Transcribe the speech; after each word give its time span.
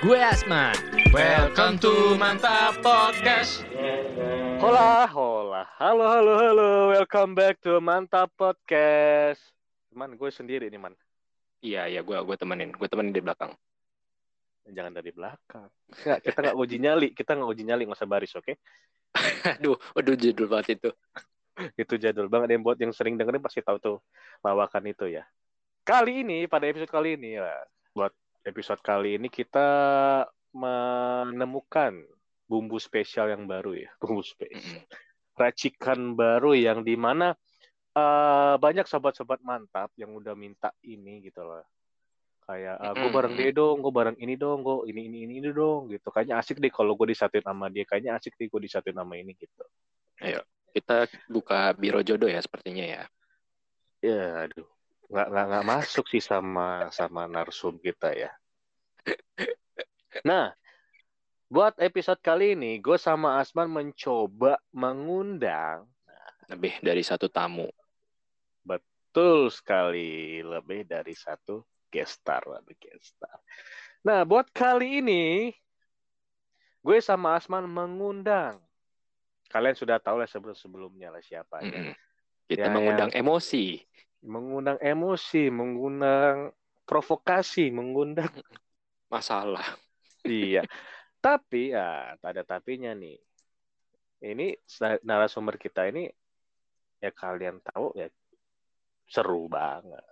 Gue 0.00 0.16
Asman. 0.16 0.72
Welcome 1.12 1.76
to 1.84 2.16
Mantap 2.16 2.80
Podcast. 2.80 3.68
Hola, 4.56 5.04
hola. 5.04 5.68
Halo, 5.76 6.08
halo, 6.08 6.32
halo. 6.40 6.68
Welcome 6.88 7.36
back 7.36 7.60
to 7.60 7.84
Mantap 7.84 8.32
Podcast. 8.32 9.44
Man, 9.92 10.16
gue 10.16 10.32
sendiri 10.32 10.72
nih, 10.72 10.80
man. 10.80 10.96
Iya, 11.60 11.84
iya, 11.84 12.00
gue 12.00 12.16
gue 12.16 12.36
temenin, 12.40 12.72
gue 12.72 12.88
temenin 12.88 13.12
di 13.12 13.20
belakang. 13.20 13.52
Jangan 14.72 14.88
dari 14.88 15.12
belakang. 15.12 15.68
Nggak, 15.92 16.18
kita 16.24 16.38
nggak 16.48 16.56
uji 16.56 16.76
nyali, 16.80 17.08
kita 17.12 17.30
nggak 17.36 17.50
uji 17.52 17.62
nyali, 17.68 17.82
nggak 17.84 18.00
usah 18.00 18.08
baris, 18.08 18.32
oke? 18.40 18.56
aduh, 19.60 19.76
aduh 20.00 20.16
judul 20.16 20.48
banget 20.48 20.80
itu. 20.80 20.90
Itu 21.76 22.00
jadul 22.00 22.32
banget 22.32 22.56
yang 22.56 22.64
buat 22.64 22.80
yang 22.80 22.96
sering 22.96 23.20
dengerin 23.20 23.44
pasti 23.44 23.60
tahu 23.60 23.76
tuh 23.76 23.96
lawakan 24.40 24.96
itu 24.96 25.12
ya. 25.12 25.28
Kali 25.84 26.24
ini, 26.24 26.48
pada 26.48 26.64
episode 26.72 26.88
kali 26.88 27.20
ini 27.20 27.36
ya, 27.36 27.52
buat 27.92 28.16
episode 28.44 28.80
kali 28.80 29.20
ini 29.20 29.28
kita 29.28 29.68
menemukan 30.50 31.94
bumbu 32.50 32.82
spesial 32.82 33.30
yang 33.30 33.46
baru 33.46 33.78
ya, 33.78 33.90
bumbu 34.02 34.24
spesial. 34.24 34.82
Racikan 35.38 36.18
baru 36.18 36.52
yang 36.52 36.82
di 36.84 36.98
mana 36.98 37.32
uh, 37.94 38.54
banyak 38.58 38.84
sobat-sobat 38.84 39.40
mantap 39.46 39.94
yang 39.96 40.12
udah 40.12 40.34
minta 40.34 40.74
ini 40.84 41.22
gitu 41.24 41.46
loh. 41.46 41.64
Kayak 42.44 42.82
uh, 42.82 42.92
gue 42.98 43.10
bareng 43.14 43.34
dia 43.38 43.50
dong, 43.54 43.78
gue 43.78 43.94
bareng 43.94 44.18
ini 44.18 44.34
dong, 44.34 44.66
gue 44.66 44.90
ini 44.90 45.06
ini 45.06 45.18
ini, 45.22 45.34
ini 45.38 45.50
dong 45.54 45.86
gitu. 45.86 46.10
Kayaknya 46.10 46.42
asik 46.42 46.58
deh 46.58 46.72
kalau 46.74 46.98
gue 46.98 47.14
disatuin 47.14 47.46
sama 47.46 47.70
dia. 47.70 47.86
Kayaknya 47.86 48.18
asik 48.18 48.34
deh 48.34 48.50
gue 48.50 48.60
disatuin 48.66 48.98
sama 48.98 49.14
ini 49.14 49.38
gitu. 49.38 49.62
Ayo, 50.18 50.42
kita 50.74 51.06
buka 51.30 51.70
biro 51.78 52.02
jodoh 52.02 52.26
ya 52.26 52.42
sepertinya 52.42 52.84
ya. 52.84 53.02
Ya, 54.02 54.48
aduh, 54.48 54.66
nggak 55.10 55.26
nggak 55.30 55.46
nggak 55.50 55.66
masuk 55.66 56.06
sih 56.06 56.22
sama 56.22 56.86
sama 56.94 57.26
narsum 57.26 57.76
kita 57.82 58.14
ya. 58.14 58.30
Nah, 60.26 60.54
buat 61.50 61.74
episode 61.78 62.18
kali 62.22 62.54
ini, 62.58 62.78
gue 62.78 62.98
sama 62.98 63.38
Asman 63.42 63.70
mencoba 63.70 64.58
mengundang 64.74 65.86
Lebih 66.50 66.82
dari 66.82 67.02
satu 67.06 67.30
tamu. 67.30 67.70
betul 68.62 69.50
sekali 69.50 70.38
lebih 70.38 70.86
dari 70.86 71.14
satu 71.18 71.66
guest 71.90 72.22
star, 72.22 72.46
lebih 72.46 72.78
guest 72.78 73.18
star. 73.18 73.38
Nah, 74.06 74.22
buat 74.22 74.46
kali 74.54 75.02
ini, 75.02 75.50
gue 76.82 76.98
sama 77.02 77.34
Asman 77.34 77.66
mengundang. 77.66 78.62
Kalian 79.50 79.74
sudah 79.74 79.98
tahu 79.98 80.22
lah 80.22 80.30
sebelum 80.30 80.54
sebelumnya 80.54 81.10
lah 81.10 81.22
siapa 81.22 81.58
ya. 81.66 81.90
Mm-mm. 81.90 81.94
Kita 82.46 82.66
Ya, 82.66 82.70
mengundang 82.70 83.10
emosi. 83.10 83.82
Mengundang 84.20 84.76
emosi, 84.80 85.48
mengundang 85.48 86.52
provokasi, 86.84 87.72
mengundang 87.72 88.30
Masalah. 89.10 89.64
Iya. 90.20 90.68
Tapi 91.24 91.72
ya 91.72 92.12
ada 92.20 92.44
tapinya 92.44 92.92
nih. 92.92 93.16
Ini 94.20 94.52
narasumber 95.00 95.56
kita 95.56 95.88
ini 95.88 96.12
ya 97.00 97.08
kalian 97.08 97.56
tahu 97.64 97.96
ya 97.96 98.12
seru 99.08 99.48
banget. 99.48 100.04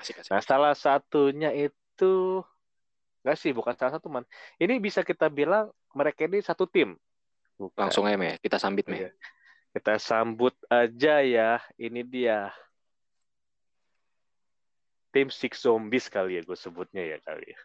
Asik 0.00 0.24
asik. 0.24 0.32
Nah, 0.32 0.40
salah 0.40 0.72
satunya 0.72 1.52
itu 1.52 2.40
enggak 3.20 3.36
sih, 3.36 3.52
bukan 3.52 3.76
salah 3.76 4.00
satu 4.00 4.08
man. 4.08 4.24
Ini 4.56 4.80
bisa 4.80 5.04
kita 5.04 5.28
bilang 5.28 5.68
mereka 5.92 6.24
ini 6.24 6.40
satu 6.40 6.64
tim. 6.64 6.96
Bukan. 7.60 7.76
Langsung 7.76 8.08
aja 8.08 8.16
me, 8.16 8.40
kita 8.40 8.56
sambit 8.56 8.88
me. 8.88 9.04
Iya. 9.04 9.10
Kita 9.76 10.00
sambut 10.00 10.56
aja 10.72 11.20
ya. 11.20 11.60
Ini 11.76 12.00
dia. 12.08 12.48
Tim 15.08 15.28
Six 15.32 15.64
Zombies 15.64 16.06
kali 16.12 16.36
ya 16.38 16.42
gue 16.44 16.58
sebutnya 16.58 17.04
ya 17.04 17.18
kali 17.24 17.46
ya. 17.48 17.58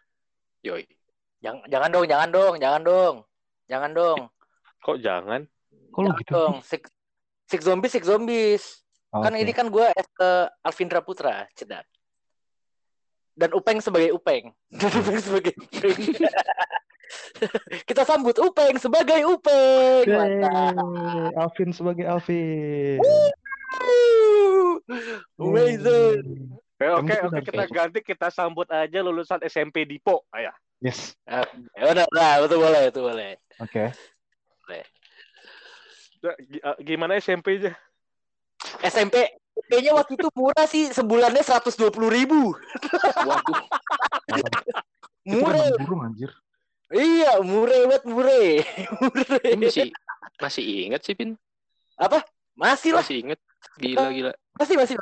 Yoi. 0.64 0.84
Jangan, 1.44 1.68
jangan 1.68 1.90
dong, 1.92 2.06
jangan 2.08 2.28
dong, 2.32 2.54
jangan 2.56 2.82
dong, 2.82 3.14
jangan 3.68 3.90
dong, 3.92 4.20
Kok 4.84 5.00
jangan? 5.00 5.40
Kok 5.96 6.00
lu 6.04 6.08
jangan 6.12 6.20
gitu 6.20 6.32
dong. 6.36 6.54
Six, 6.60 6.82
six 7.48 7.60
zombies, 7.64 7.92
six 7.96 8.04
zombies. 8.04 8.64
Kan 9.08 9.32
Oke. 9.32 9.40
ini 9.40 9.52
kan 9.56 9.72
gue 9.72 9.86
uh, 10.20 10.46
Alvindra 10.60 11.00
Putra, 11.00 11.48
cedak. 11.56 11.88
Dan 13.32 13.50
Upeng 13.56 13.80
sebagai 13.80 14.12
Upeng. 14.12 14.52
Dan 14.80 14.92
Upeng 14.92 15.20
sebagai 15.24 15.56
Upeng. 15.56 16.00
Kita 17.88 18.02
sambut 18.04 18.36
Upeng 18.36 18.76
sebagai 18.76 19.24
Upeng. 19.24 20.04
Yeay, 20.04 21.32
Alvin 21.32 21.72
sebagai 21.72 22.04
Alvin. 22.04 23.00
Amazing. 25.40 26.52
Oke, 26.84 27.14
Yang 27.14 27.24
oke, 27.24 27.26
oke, 27.28 27.32
dari 27.32 27.44
kita 27.44 27.54
Facebook. 27.64 27.76
ganti 27.80 27.98
kita 28.04 28.28
sambut 28.28 28.68
aja 28.68 28.98
lulusan 29.00 29.40
SMP 29.42 29.88
Dipo. 29.88 30.28
Ayo. 30.30 30.52
Yes. 30.84 31.16
Ya 31.24 31.84
udah, 31.88 32.04
nah, 32.12 32.32
itu 32.44 32.56
boleh, 32.60 32.82
itu 32.92 33.00
boleh. 33.00 33.30
Oke. 33.58 33.84
G- 36.24 36.62
uh, 36.64 36.76
Gimana 36.80 37.20
SMP 37.20 37.60
aja? 37.60 37.72
SMP 38.80 39.28
kayaknya 39.68 39.92
waktu 39.92 40.16
itu 40.16 40.28
murah 40.32 40.64
sih 40.64 40.88
sebulannya 40.88 41.44
120 41.44 41.84
ribu. 42.08 42.56
Waduh, 43.24 43.60
Murah. 45.28 45.68
burung 45.84 46.00
anjir. 46.04 46.32
Iya, 46.88 47.40
murah 47.44 47.76
banget 47.88 48.02
murah. 48.08 48.60
Murah. 49.04 49.40
masih 49.56 49.88
masih 50.40 50.64
inget 50.88 51.00
sih 51.04 51.12
Pin? 51.16 51.36
Masih 52.56 52.90
lah, 52.96 53.04
Masih 53.04 53.16
inget? 53.20 53.38
Gila 53.76 54.08
gila. 54.12 54.32
masih 54.56 54.74
masih. 54.80 54.96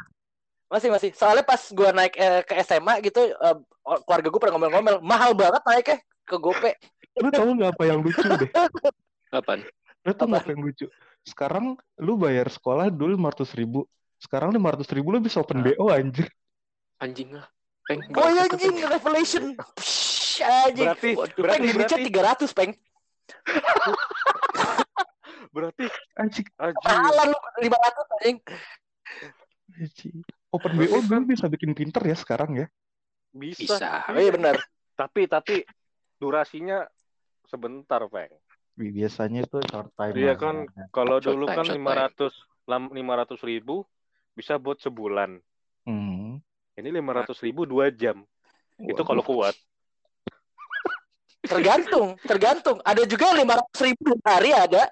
Masih 0.72 0.88
masih. 0.88 1.12
Soalnya 1.12 1.44
pas 1.44 1.60
gua 1.76 1.92
naik 1.92 2.16
eh, 2.16 2.40
ke 2.48 2.56
SMA 2.64 3.04
gitu 3.04 3.28
eh, 3.28 3.56
keluarga 3.82 4.28
gue 4.30 4.40
pernah 4.40 4.54
ngomel-ngomel, 4.56 4.96
mahal 5.02 5.34
banget 5.34 5.62
naiknya 5.66 5.98
ke 6.22 6.36
Gope. 6.38 6.72
Lu 7.18 7.28
tahu 7.28 7.50
nggak 7.58 7.70
apa 7.76 7.84
yang 7.84 7.98
lucu 8.00 8.24
deh? 8.24 8.50
Kapan? 9.32 9.58
Lu 10.06 10.12
tahu 10.14 10.26
nggak 10.32 10.42
apa 10.46 10.50
yang 10.54 10.62
lucu? 10.62 10.86
Sekarang 11.22 11.78
lu 12.00 12.18
bayar 12.18 12.48
sekolah 12.48 12.88
dulu 12.88 13.18
500 13.18 13.58
ribu. 13.58 13.84
Sekarang 14.22 14.54
500 14.54 14.86
ribu 14.94 15.08
lu 15.12 15.20
bisa 15.20 15.42
open 15.42 15.66
BO 15.66 15.90
anjir. 15.90 16.30
Anjing 17.02 17.34
lah. 17.34 17.46
Peng. 17.82 17.98
Oh 18.14 18.30
iya 18.30 18.46
anjing, 18.46 18.78
revelation. 18.86 19.58
Psh, 19.58 20.46
anjing. 20.46 20.86
Berarti, 20.86 21.10
Waduh, 21.18 21.42
berarti, 21.42 21.66
peng 21.66 21.74
berarti, 21.74 22.02
300, 22.06 22.54
peng. 22.54 22.70
berarti, 25.54 25.84
anjir. 26.14 26.46
Kalah 26.56 27.26
lu 27.26 27.38
500 27.58 28.18
anjing. 28.22 28.38
anjir. 29.74 30.14
Open 30.52 30.76
BO 30.76 31.00
dulu 31.08 31.32
bisa 31.32 31.48
bikin 31.48 31.72
pinter 31.72 32.04
ya 32.04 32.16
sekarang 32.16 32.60
ya. 32.60 32.66
Bisa. 33.32 33.64
Bisa. 33.64 33.90
Oh 34.12 34.20
iya 34.20 34.32
benar. 34.36 34.60
Tapi, 34.92 35.24
tapi 35.24 35.64
durasinya 36.20 36.84
sebentar, 37.48 38.04
Peng. 38.12 38.36
Biasanya 38.76 39.48
itu 39.48 39.58
short 39.68 39.92
time. 39.96 40.14
Iya 40.16 40.36
kan, 40.36 40.68
kalau 40.92 41.20
Short 41.20 41.32
dulu 41.32 41.44
time, 41.48 41.56
kan 41.56 41.64
short 41.64 41.76
lima 41.76 41.92
ratus 41.92 42.34
lima 42.92 43.12
ratus 43.20 43.40
ribu 43.44 43.84
bisa 44.32 44.56
buat 44.56 44.80
sebulan. 44.80 45.40
Hmm. 45.88 46.40
Ini 46.76 46.88
lima 46.88 47.12
ratus 47.12 47.40
ribu 47.44 47.68
dua 47.68 47.92
jam. 47.92 48.24
Itu 48.80 49.04
Waduh. 49.04 49.06
kalau 49.08 49.22
kuat. 49.24 49.56
Tergantung, 51.42 52.14
tergantung. 52.22 52.78
Ada 52.86 53.02
juga 53.02 53.34
500 53.34 53.86
ribu 53.90 54.14
hari 54.22 54.54
ada. 54.54 54.86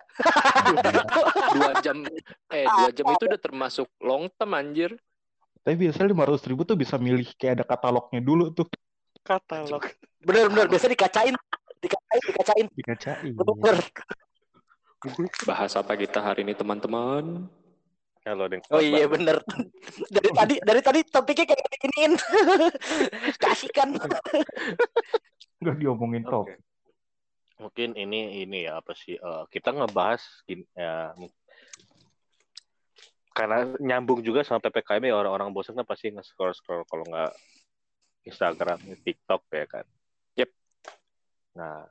Dua 1.54 1.72
jam 1.78 2.02
eh 2.58 2.66
dua 2.66 2.90
jam 2.90 3.06
itu 3.06 3.24
udah 3.30 3.40
termasuk 3.40 3.86
long 4.02 4.26
term 4.34 4.58
anjir. 4.58 4.90
Tapi 5.60 5.76
biasanya 5.76 6.08
500 6.16 6.48
ribu 6.48 6.62
tuh 6.64 6.76
bisa 6.76 6.96
milih 6.96 7.28
kayak 7.36 7.60
ada 7.60 7.64
katalognya 7.68 8.20
dulu 8.24 8.48
tuh. 8.52 8.66
Katalog. 9.20 9.84
Bener-bener 10.24 10.66
biasa 10.72 10.88
dikacain, 10.88 11.36
dikacain, 11.80 12.22
dikacain. 12.24 12.66
Dikacain. 12.72 13.32
Bener. 13.36 13.76
Bahas 15.48 15.72
apa 15.76 15.96
kita 15.96 16.20
hari 16.20 16.44
ini 16.44 16.52
teman-teman? 16.56 17.48
Kalau 18.20 18.44
Oh 18.76 18.84
iya 18.84 19.08
bener. 19.08 19.40
Dari 20.12 20.28
tadi 20.28 20.54
dari 20.60 20.80
tadi 20.84 21.00
topiknya 21.08 21.56
kayak 21.56 21.80
giniin. 21.80 22.12
Kasihkan. 23.42 23.96
Nggak 25.60 25.76
diomongin 25.80 26.24
top. 26.28 26.44
Oke. 26.48 26.60
Mungkin 27.60 27.96
ini 27.96 28.44
ini 28.44 28.68
ya 28.68 28.80
apa 28.80 28.92
sih? 28.96 29.16
eh, 29.16 29.44
kita 29.52 29.72
ngebahas 29.72 30.20
ya 30.76 31.12
m- 31.16 31.32
karena 33.30 33.70
nyambung 33.78 34.20
juga 34.26 34.42
sama 34.42 34.58
ppkm 34.58 35.06
ya 35.06 35.14
orang-orang 35.14 35.54
bosan 35.54 35.78
kan 35.78 35.86
pasti 35.86 36.10
nge-scroll 36.10 36.54
scroll 36.54 36.82
kalau 36.86 37.06
nggak 37.06 37.30
Instagram, 38.20 38.78
TikTok 39.00 39.42
ya 39.48 39.66
kan. 39.70 39.86
Yep. 40.36 40.50
Nah 41.56 41.88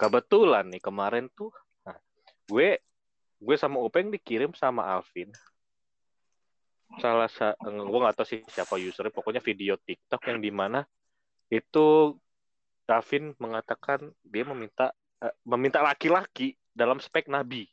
kebetulan 0.00 0.66
nih 0.72 0.80
kemarin 0.80 1.28
tuh, 1.36 1.52
nah, 1.84 1.94
gue 2.48 2.80
gue 3.40 3.56
sama 3.56 3.80
Upeng 3.80 4.08
dikirim 4.08 4.52
sama 4.56 4.84
Alvin 4.84 5.32
salah 6.98 7.30
sa 7.30 7.54
gue 7.62 8.00
nggak 8.02 8.16
tahu 8.18 8.26
sih 8.26 8.40
siapa 8.50 8.74
usernya 8.74 9.14
pokoknya 9.14 9.38
video 9.38 9.78
TikTok 9.78 10.26
yang 10.26 10.42
di 10.42 10.50
mana 10.50 10.82
itu 11.46 12.18
Alvin 12.90 13.30
mengatakan 13.38 14.10
dia 14.26 14.42
meminta 14.42 14.90
eh, 15.22 15.30
meminta 15.46 15.78
laki-laki 15.86 16.58
dalam 16.74 16.98
spek 16.98 17.30
nabi 17.30 17.70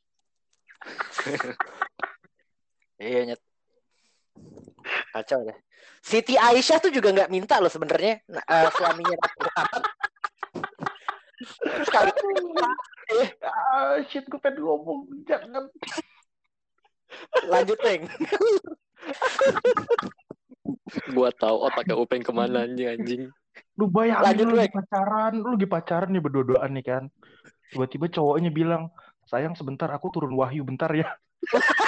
Iya 2.98 3.20
nyet. 3.34 3.42
Kacau 5.14 5.40
deh. 5.46 5.58
Siti 6.02 6.38
Aisyah 6.38 6.78
tuh 6.82 6.92
juga 6.94 7.14
nggak 7.14 7.32
minta 7.34 7.58
loh 7.58 7.70
sebenarnya 7.70 8.22
Nah, 8.30 8.44
eh, 8.46 8.70
suaminya 8.74 9.18
Muhammad. 9.46 9.84
Sekali. 11.86 12.12
Ah, 13.46 14.02
shit, 14.10 14.26
gue 14.26 14.40
pengen 14.42 14.62
ngomong. 14.66 15.06
Jangan. 15.30 15.70
Lanjut, 17.48 17.78
Peng. 17.80 18.04
Gua 21.16 21.30
tahu 21.32 21.56
otaknya 21.68 21.96
Upeng 21.96 22.24
ke 22.24 22.32
mana 22.36 22.68
anjing 22.68 22.88
anjing. 22.92 23.22
Lu 23.80 23.88
bayangin 23.88 24.26
Lanjut, 24.26 24.46
lu 24.50 24.56
lagi 24.58 24.74
pacaran, 24.74 25.34
lu 25.40 25.50
lagi 25.56 25.68
pacaran 25.70 26.10
nih 26.12 26.24
berdua-duaan 26.24 26.72
nih 26.76 26.86
kan. 26.86 27.04
Tiba-tiba 27.72 28.06
cowoknya 28.12 28.52
bilang, 28.52 28.92
sayang 29.28 29.56
sebentar 29.56 29.88
aku 29.92 30.12
turun 30.12 30.34
wahyu 30.36 30.64
bentar 30.68 30.92
ya. 30.92 31.08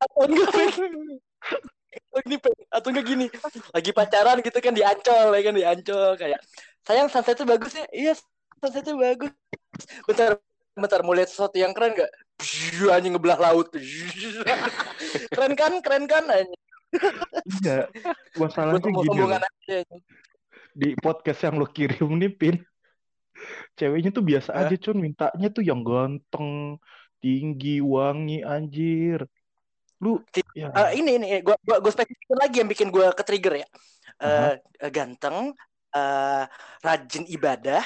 Atau 0.00 0.22
enggak, 0.28 0.50
ini. 0.80 1.16
Atau 2.70 2.88
enggak 2.90 3.06
gini. 3.06 3.26
Lagi 3.72 3.90
pacaran 3.90 4.38
gitu 4.42 4.58
kan 4.60 4.74
di 4.74 4.82
Ancol, 4.82 5.34
ya 5.34 5.42
kan 5.42 5.54
di 5.54 5.64
Ancol. 5.64 6.10
Kayak, 6.18 6.40
sayang 6.84 7.08
sunsetnya 7.08 7.44
bagus 7.48 7.72
ya? 7.74 7.86
Iya, 7.90 8.12
sunsetnya 8.60 8.94
bagus. 8.96 9.32
Bentar, 10.06 10.38
bentar. 10.76 11.00
Mau 11.02 11.14
lihat 11.16 11.30
sesuatu 11.30 11.56
yang 11.58 11.72
keren? 11.72 11.94
Bzzz, 12.38 12.90
Anjing 12.90 13.14
ngebelah 13.14 13.38
laut. 13.38 13.70
Keren 15.30 15.54
kan? 15.54 15.72
Keren 15.80 16.04
kan? 16.10 16.24
Anjing. 16.26 16.62
Iya. 17.62 17.90
Masalahnya 18.38 18.90
gini 18.90 19.18
loh. 19.18 19.38
aja. 19.38 19.78
Di 20.74 20.98
podcast 20.98 21.46
yang 21.46 21.58
lo 21.62 21.66
kirim 21.70 22.18
nih, 22.18 22.30
Pin. 22.34 22.56
Ceweknya 23.74 24.10
tuh 24.14 24.22
biasa 24.22 24.50
aja, 24.54 24.74
Cun. 24.78 24.98
Mintanya 25.02 25.48
tuh 25.50 25.62
yang 25.62 25.82
ganteng, 25.82 26.78
tinggi, 27.24 27.80
wangi, 27.80 28.44
anjir. 28.44 29.24
Lu, 30.04 30.20
ya. 30.52 30.68
Eh, 30.68 31.00
ini 31.00 31.16
ini 31.16 31.28
gua 31.40 31.56
gua, 31.64 31.80
gua 31.80 31.92
spesifikin 31.92 32.36
lagi 32.36 32.60
yang 32.60 32.68
bikin 32.68 32.92
gua 32.92 33.16
ke 33.16 33.24
trigger 33.24 33.64
ya. 33.64 33.68
Eh, 34.20 34.60
Aha. 34.60 34.88
ganteng, 34.92 35.56
eh, 35.96 36.44
rajin 36.84 37.24
ibadah, 37.24 37.80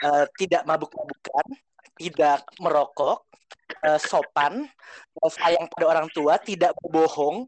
eh, 0.00 0.24
tidak 0.40 0.64
mabuk-mabukan, 0.64 1.46
tidak 2.00 2.40
merokok, 2.56 3.28
eh, 3.84 4.00
sopan, 4.00 4.64
eh, 5.20 5.30
sayang 5.36 5.68
pada 5.68 5.84
orang 5.84 6.08
tua, 6.16 6.40
tidak 6.40 6.72
berbohong. 6.80 7.44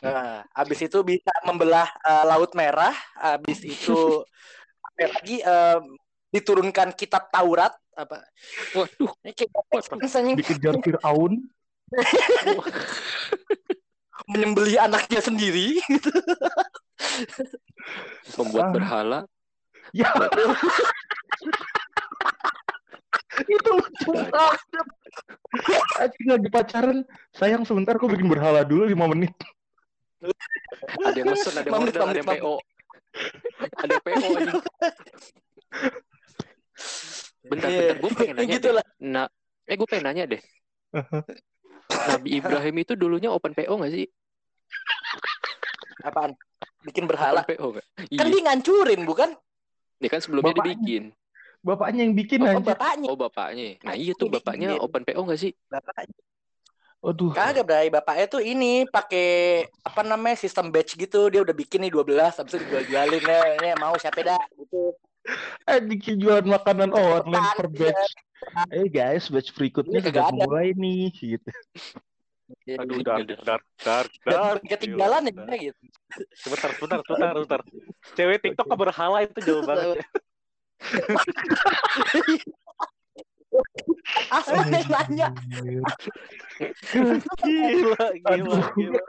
Nah, 0.00 0.44
habis 0.52 0.80
itu 0.84 1.00
bisa 1.00 1.32
membelah 1.48 1.88
eh, 2.04 2.24
laut 2.28 2.52
merah, 2.52 2.92
habis 3.16 3.64
itu 3.64 4.20
lagi 5.00 5.40
eh, 5.40 5.80
diturunkan 6.34 6.98
kitab 6.98 7.30
Taurat 7.30 7.70
apa? 7.94 8.26
Waduh, 8.74 9.14
Ini 9.22 9.30
kayak 9.38 10.34
Dikejar 10.42 10.74
Fir'aun. 10.82 11.46
menyembelih 14.24 14.80
anaknya 14.80 15.20
sendiri. 15.20 15.78
pembuat 18.36 18.66
Ah. 18.66 18.72
berhala. 18.72 19.18
Ya. 19.92 20.08
itu 23.44 23.68
lucu 23.68 24.10
banget. 24.14 24.86
Anjing 26.00 26.28
lagi 26.30 26.48
pacaran, 26.50 26.98
sayang 27.36 27.62
sebentar 27.68 27.94
aku 27.94 28.08
bikin 28.10 28.26
berhala 28.26 28.64
dulu 28.64 28.88
5 28.88 29.12
menit. 29.12 29.34
Ada 31.04 31.18
yang 31.20 31.28
mesen, 31.30 31.52
ada 31.52 31.68
yang 31.68 31.84
order, 31.84 32.00
ada 32.00 32.16
yang 32.16 32.28
PO. 32.32 32.54
Ada 33.84 33.94
PO. 34.00 34.28
Bentar, 37.44 37.68
Iya. 37.68 37.78
bentar, 37.92 37.96
gue 38.00 38.10
pengen 38.16 38.34
nanya 38.40 38.54
gitu 38.56 38.68
deh. 38.68 38.74
lah. 38.80 38.86
Nah, 38.98 39.26
eh 39.64 39.76
gue 39.76 39.88
pengen 39.88 40.04
nanya 40.08 40.24
deh. 40.26 40.42
Nabi 42.08 42.28
Ibrahim 42.36 42.76
itu 42.80 42.92
dulunya 42.94 43.28
open 43.28 43.52
PO 43.52 43.74
gak 43.80 43.92
sih? 43.92 44.06
Apaan? 46.00 46.32
Bikin 46.82 47.04
berhala. 47.04 47.44
Open 47.44 47.56
PO 47.56 47.66
gak? 47.76 47.86
Kan 47.96 48.06
Iya, 48.08 48.32
dia 48.32 48.42
ngancurin, 48.44 49.02
bukan? 49.04 49.30
dia 49.94 50.10
kan 50.10 50.20
sebelumnya 50.20 50.52
Bapaknya. 50.52 50.74
dibikin. 50.76 51.04
Bapaknya 51.64 52.00
yang 52.04 52.14
bikin 52.14 52.38
Oh, 52.44 52.50
anjir. 52.50 52.76
bapaknya. 52.76 53.06
Oh 53.08 53.16
bapaknya. 53.16 53.66
Nah 53.80 53.94
iya 53.96 54.12
tuh 54.12 54.28
bapaknya 54.28 54.76
bikin. 54.76 54.84
open 54.84 55.02
PO 55.04 55.20
gak 55.24 55.40
sih? 55.40 55.52
Bapaknya. 55.68 56.18
Aduh. 57.00 57.30
Kagak, 57.32 57.64
Bray. 57.64 57.88
Bapaknya 57.88 58.26
tuh 58.28 58.40
ini 58.40 58.84
pakai 58.84 59.28
apa 59.80 60.00
namanya 60.00 60.36
sistem 60.36 60.68
batch 60.68 60.96
gitu. 60.96 61.28
Dia 61.28 61.40
udah 61.40 61.52
bikin 61.52 61.84
nih 61.84 61.92
12 61.92 62.36
habis 62.36 62.52
itu 62.52 62.64
dijual-jualin 62.64 63.24
ya. 63.24 63.40
Ini 63.60 63.68
mau 63.76 63.96
siapa 63.96 64.20
dah 64.20 64.40
gitu. 64.56 64.92
Anjing 65.64 65.98
kayak 65.98 66.18
jualan 66.20 66.46
makanan 66.46 66.90
online 66.92 67.48
per 67.54 67.66
Iya. 67.66 67.76
batch. 67.90 68.10
Eh 68.68 68.86
guys, 68.86 69.24
batch 69.26 69.50
berikutnya 69.50 69.98
Ini 69.98 70.04
sudah 70.04 70.12
kagak 70.12 70.28
ada. 70.28 70.36
mulai 70.38 70.68
nih 70.72 71.08
gitu. 71.10 71.48
Aduh, 72.76 73.00
Iya, 73.00 73.04
dark, 73.08 73.24
iya. 73.24 73.36
dark, 73.40 73.64
dark, 73.80 74.10
Dan 74.20 74.36
dark. 74.36 74.60
ketinggalan 74.68 75.22
ya 75.26 75.56
gitu. 75.64 75.80
Sebentar, 76.36 76.70
sebentar, 76.76 76.98
sebentar, 77.00 77.32
sebentar. 77.34 77.60
Cewek 78.12 78.38
TikTok 78.38 78.66
ke 78.68 78.76
berhala 78.76 79.18
itu 79.22 79.38
jauh 79.40 79.64
banget. 79.68 79.96
ya. 79.96 80.04
Asli 84.28 84.60
yang 84.66 84.88
nanya. 84.90 85.28
Gila, 87.40 88.06
gila, 88.12 88.28
Aduh. 88.28 88.60
gila. 88.74 89.00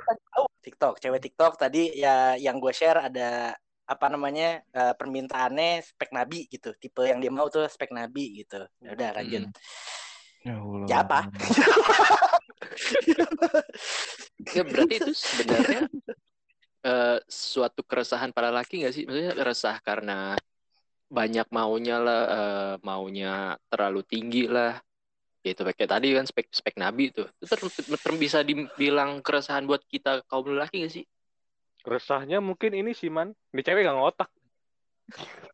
TikTok, 0.61 0.93
cewek 0.97 1.21
TikTok 1.21 1.53
tadi 1.57 1.91
ya 1.93 2.33
yang 2.35 2.57
gue 2.57 2.71
share 2.71 3.03
ada 3.03 3.53
apa 3.85 4.05
namanya 4.09 4.65
eh, 4.73 4.93
permintaannya 4.97 5.85
spek 5.85 6.09
nabi 6.09 6.49
gitu 6.49 6.73
tipe 6.73 7.05
yang 7.05 7.21
dia 7.21 7.29
mau 7.29 7.45
tuh 7.53 7.69
spek 7.69 7.93
nabi 7.93 8.41
gitu 8.41 8.65
ya 8.81 8.89
udah 8.97 9.09
lanjut 9.21 9.45
Hmm. 9.45 9.53
Ya 10.45 10.61
Allah. 10.61 10.85
Ya 10.85 10.97
apa? 11.01 11.19
Ya 14.53 14.61
berarti 14.61 15.01
itu 15.01 15.13
sebenarnya 15.17 15.89
eh, 16.85 17.17
suatu 17.25 17.81
keresahan 17.81 18.29
para 18.29 18.53
laki 18.53 18.85
nggak 18.85 18.93
sih? 18.93 19.03
Maksudnya 19.09 19.33
resah 19.41 19.81
karena 19.81 20.37
banyak 21.09 21.49
maunya 21.49 21.97
lah, 21.97 22.21
eh, 22.29 22.73
maunya 22.85 23.57
terlalu 23.73 24.05
tinggi 24.05 24.45
lah. 24.45 24.77
Gitu 25.41 25.61
kayak 25.65 25.91
tadi 25.97 26.13
kan 26.13 26.25
spek 26.29 26.47
spek 26.53 26.75
nabi 26.77 27.09
tuh. 27.09 27.25
Itu 27.41 27.45
ter- 27.49 27.73
ter- 27.73 28.21
bisa 28.21 28.45
dibilang 28.45 29.25
keresahan 29.25 29.65
buat 29.65 29.81
kita 29.89 30.21
kaum 30.29 30.45
lelaki 30.45 30.85
nggak 30.85 30.93
sih? 30.93 31.05
Resahnya 31.85 32.41
mungkin 32.41 32.73
ini 32.73 32.91
sih, 32.97 33.13
Man. 33.13 33.37
Ini 33.53 33.61
cewek 33.61 33.85
gak 33.85 33.97
ngotak. 33.97 34.29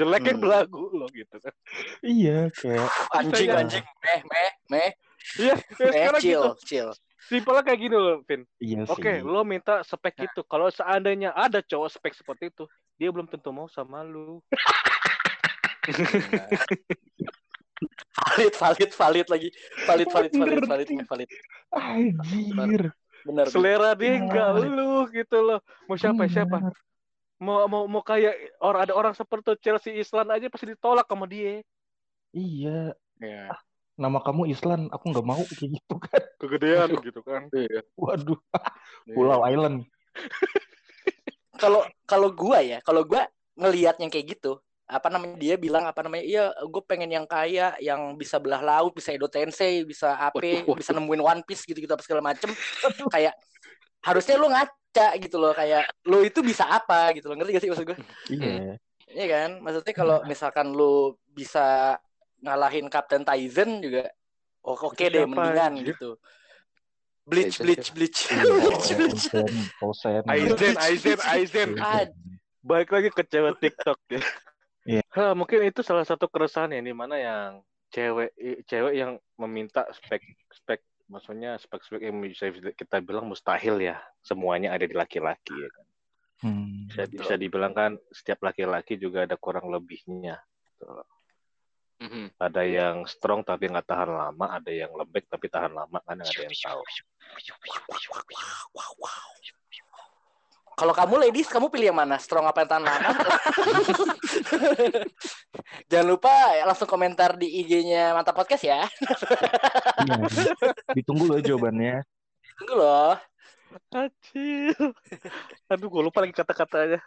Jelek 0.00 0.20
kan 0.24 0.36
Hmm. 0.40 0.44
belagu 0.48 0.88
loh 0.96 1.08
gitu 1.12 1.36
kan. 1.36 1.52
Iya, 2.00 2.48
kayak 2.56 2.88
anjing 3.12 3.50
anjing 3.52 3.84
meh 3.84 4.20
meh 4.24 4.50
meh 4.72 4.90
Iya, 5.36 5.54
ya 5.76 5.84
meh 5.92 5.92
sekarang 5.92 6.22
chill 6.24 6.40
gitu. 6.40 6.64
chill 6.64 6.90
Simpelnya 7.28 7.62
kayak 7.62 7.80
gini 7.84 7.96
loh, 8.00 8.24
Vin. 8.24 8.42
iya 8.58 8.88
sih. 8.88 8.96
Oke, 8.96 9.20
lo 9.20 9.44
minta 9.44 9.84
spek 9.84 10.24
itu. 10.24 10.40
Kalau 10.48 10.72
seandainya 10.72 11.36
ada 11.36 11.60
cowok 11.60 11.92
spek 11.92 12.16
seperti 12.16 12.48
itu, 12.48 12.64
dia 12.96 13.12
belum 13.12 13.28
tentu 13.28 13.52
mau 13.52 13.68
sama 13.68 14.00
lu. 14.02 14.40
valid 18.30 18.54
valid 18.56 18.90
valid 18.92 19.26
lagi 19.32 19.48
valid 19.88 20.08
valid 20.12 20.32
valid 20.36 20.60
valid 20.68 20.88
valid 21.08 21.28
Anjir. 21.72 22.92
Benar 23.26 23.44
Selera 23.48 23.90
dia 23.96 24.16
Benar. 24.16 24.22
enggak 24.24 24.48
lu 24.68 24.94
gitu 25.12 25.38
loh. 25.40 25.60
Mau 25.86 25.96
siapa 25.96 26.26
siapa? 26.30 26.56
Benar. 26.60 26.74
Mau 27.40 27.64
mau 27.68 27.84
mau 27.88 28.02
kayak 28.04 28.36
orang 28.60 28.80
ada 28.84 28.92
orang 28.92 29.14
seperti 29.16 29.56
Chelsea 29.64 29.96
Islan 29.96 30.28
aja 30.28 30.46
pasti 30.52 30.68
ditolak 30.68 31.08
sama 31.08 31.24
dia. 31.24 31.64
Iya. 32.36 32.92
ya. 33.20 33.44
Nama 34.00 34.18
kamu 34.24 34.48
Islan, 34.48 34.88
aku 34.88 35.12
nggak 35.12 35.26
mau 35.26 35.40
kayak 35.44 35.76
gitu 35.76 35.94
kan. 36.00 36.22
Kegedean 36.40 36.88
gitu 37.00 37.20
kan. 37.24 37.48
Waduh, 37.96 38.40
Pulau 39.12 39.40
Island. 39.44 39.84
kalau 41.62 41.84
kalau 42.08 42.32
gua 42.32 42.64
ya 42.64 42.80
kalau 42.80 43.04
gua 43.04 43.28
ngelihat 43.56 44.00
yang 44.00 44.08
kayak 44.08 44.36
gitu 44.36 44.60
apa 44.90 45.06
namanya 45.06 45.38
dia 45.38 45.54
bilang 45.54 45.86
apa 45.86 46.02
namanya 46.02 46.24
iya 46.26 46.44
gue 46.50 46.82
pengen 46.82 47.06
yang 47.06 47.26
kaya 47.30 47.78
yang 47.78 48.18
bisa 48.18 48.42
belah 48.42 48.58
laut 48.58 48.90
bisa 48.90 49.14
Edo 49.14 49.30
Tensei 49.30 49.86
bisa 49.86 50.18
AP 50.18 50.34
Waduh, 50.34 50.58
waduh. 50.66 50.76
bisa 50.82 50.90
nemuin 50.90 51.22
One 51.22 51.42
Piece 51.46 51.62
gitu 51.62 51.78
gitu 51.78 51.92
apa 51.94 52.02
segala 52.02 52.20
macem. 52.20 52.50
Kayak 53.14 53.38
harusnya 54.02 54.34
lu 54.40 54.50
ngaca 54.50 55.08
gitu 55.22 55.36
loh 55.38 55.54
kayak 55.54 55.86
lu 56.10 56.26
itu 56.26 56.42
bisa 56.42 56.66
apa 56.66 57.14
gitu 57.14 57.30
loh. 57.30 57.38
Ngerti 57.38 57.50
gak 57.54 57.62
sih 57.62 57.70
maksud 57.70 57.86
gue 57.86 57.98
Iya. 58.34 58.74
Iya 59.10 59.26
kan? 59.26 59.50
Maksudnya 59.62 59.94
kalau 59.94 60.18
misalkan 60.26 60.66
lu 60.74 61.14
bisa 61.30 61.98
ngalahin 62.42 62.90
Kapten 62.90 63.22
Tyson 63.22 63.82
juga 63.84 64.10
oh, 64.64 64.76
oke 64.76 64.96
Itu 64.96 65.12
deh 65.14 65.24
siapa, 65.24 65.30
mendingan 65.30 65.72
gitu. 65.86 66.10
Bleach 67.30 67.62
bleach 67.62 67.94
bleach. 67.94 68.20
Iya, 68.26 68.42
bleach 68.58 68.90
bleach. 68.98 69.24
Aizen, 70.26 70.74
Aizen, 70.82 71.18
Aizen. 71.22 71.70
Balik 72.60 72.90
lagi 72.90 73.08
ke 73.14 73.22
cewek 73.22 73.54
TikTok 73.62 73.98
ya. 74.10 74.20
Iya. 74.88 75.02
Hah, 75.12 75.32
mungkin 75.36 75.60
itu 75.66 75.84
salah 75.84 76.04
satu 76.08 76.30
keresahan 76.30 76.72
ya 76.72 76.80
di 76.80 76.94
mana 76.96 77.20
yang 77.20 77.50
cewek 77.90 78.32
cewek 78.64 78.94
yang 78.94 79.18
meminta 79.36 79.84
spek 79.90 80.22
spek 80.54 80.80
maksudnya 81.10 81.58
spek 81.58 81.82
spek 81.82 82.06
yang 82.06 82.22
bisa 82.22 82.54
kita 82.54 83.02
bilang 83.02 83.26
mustahil 83.26 83.82
ya 83.82 83.98
semuanya 84.22 84.70
ada 84.70 84.86
di 84.86 84.94
laki-laki 84.94 85.52
ya 85.52 85.68
kan. 85.68 85.86
Hmm. 86.40 86.88
Bisa, 86.88 87.02
bisa 87.10 87.34
dibilang 87.36 87.76
kan 87.76 88.00
setiap 88.08 88.40
laki-laki 88.40 88.96
juga 88.96 89.28
ada 89.28 89.36
kurang 89.36 89.68
lebihnya. 89.68 90.40
Mhm. 92.00 92.32
Ada 92.40 92.64
yang 92.64 93.04
strong 93.04 93.44
tapi 93.44 93.68
nggak 93.68 93.84
tahan 93.84 94.08
lama, 94.08 94.46
ada 94.56 94.72
yang 94.72 94.88
lembek 94.96 95.28
tapi 95.28 95.52
tahan 95.52 95.76
lama 95.76 96.00
kan 96.00 96.16
ada 96.16 96.32
yang 96.32 96.56
tahu. 96.56 96.80
Kalau 100.80 100.96
kamu 100.96 101.28
ladies, 101.28 101.52
kamu 101.52 101.68
pilih 101.68 101.92
yang 101.92 101.98
mana? 102.00 102.16
Strong 102.16 102.48
apa 102.48 102.64
yang 102.64 102.68
tahan 102.72 102.84
lama? 102.88 103.12
Jangan 105.92 106.06
lupa 106.08 106.32
ya, 106.56 106.64
langsung 106.64 106.88
komentar 106.88 107.36
di 107.36 107.60
IG-nya 107.60 108.16
Mantap 108.16 108.32
Podcast 108.32 108.64
ya. 108.64 108.88
Iya. 110.00 110.24
Ditunggu 110.96 111.28
loh 111.28 111.36
jawabannya. 111.44 112.00
Tunggu 112.56 112.74
loh. 112.80 113.12
Acil. 113.92 114.72
Aduh, 115.68 115.92
gue 115.92 116.02
lupa 116.08 116.24
lagi 116.24 116.32
kata-katanya. 116.32 117.04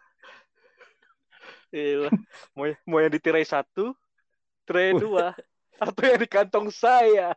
Iya. 1.73 2.13
Mau, 2.53 2.69
mau 2.85 3.01
yang 3.01 3.09
di 3.09 3.17
tirai 3.17 3.41
satu, 3.41 3.97
tirai 4.69 4.93
dua, 4.93 5.33
atau 5.81 6.01
yang 6.05 6.21
di 6.21 6.29
kantong 6.29 6.69
saya. 6.69 7.33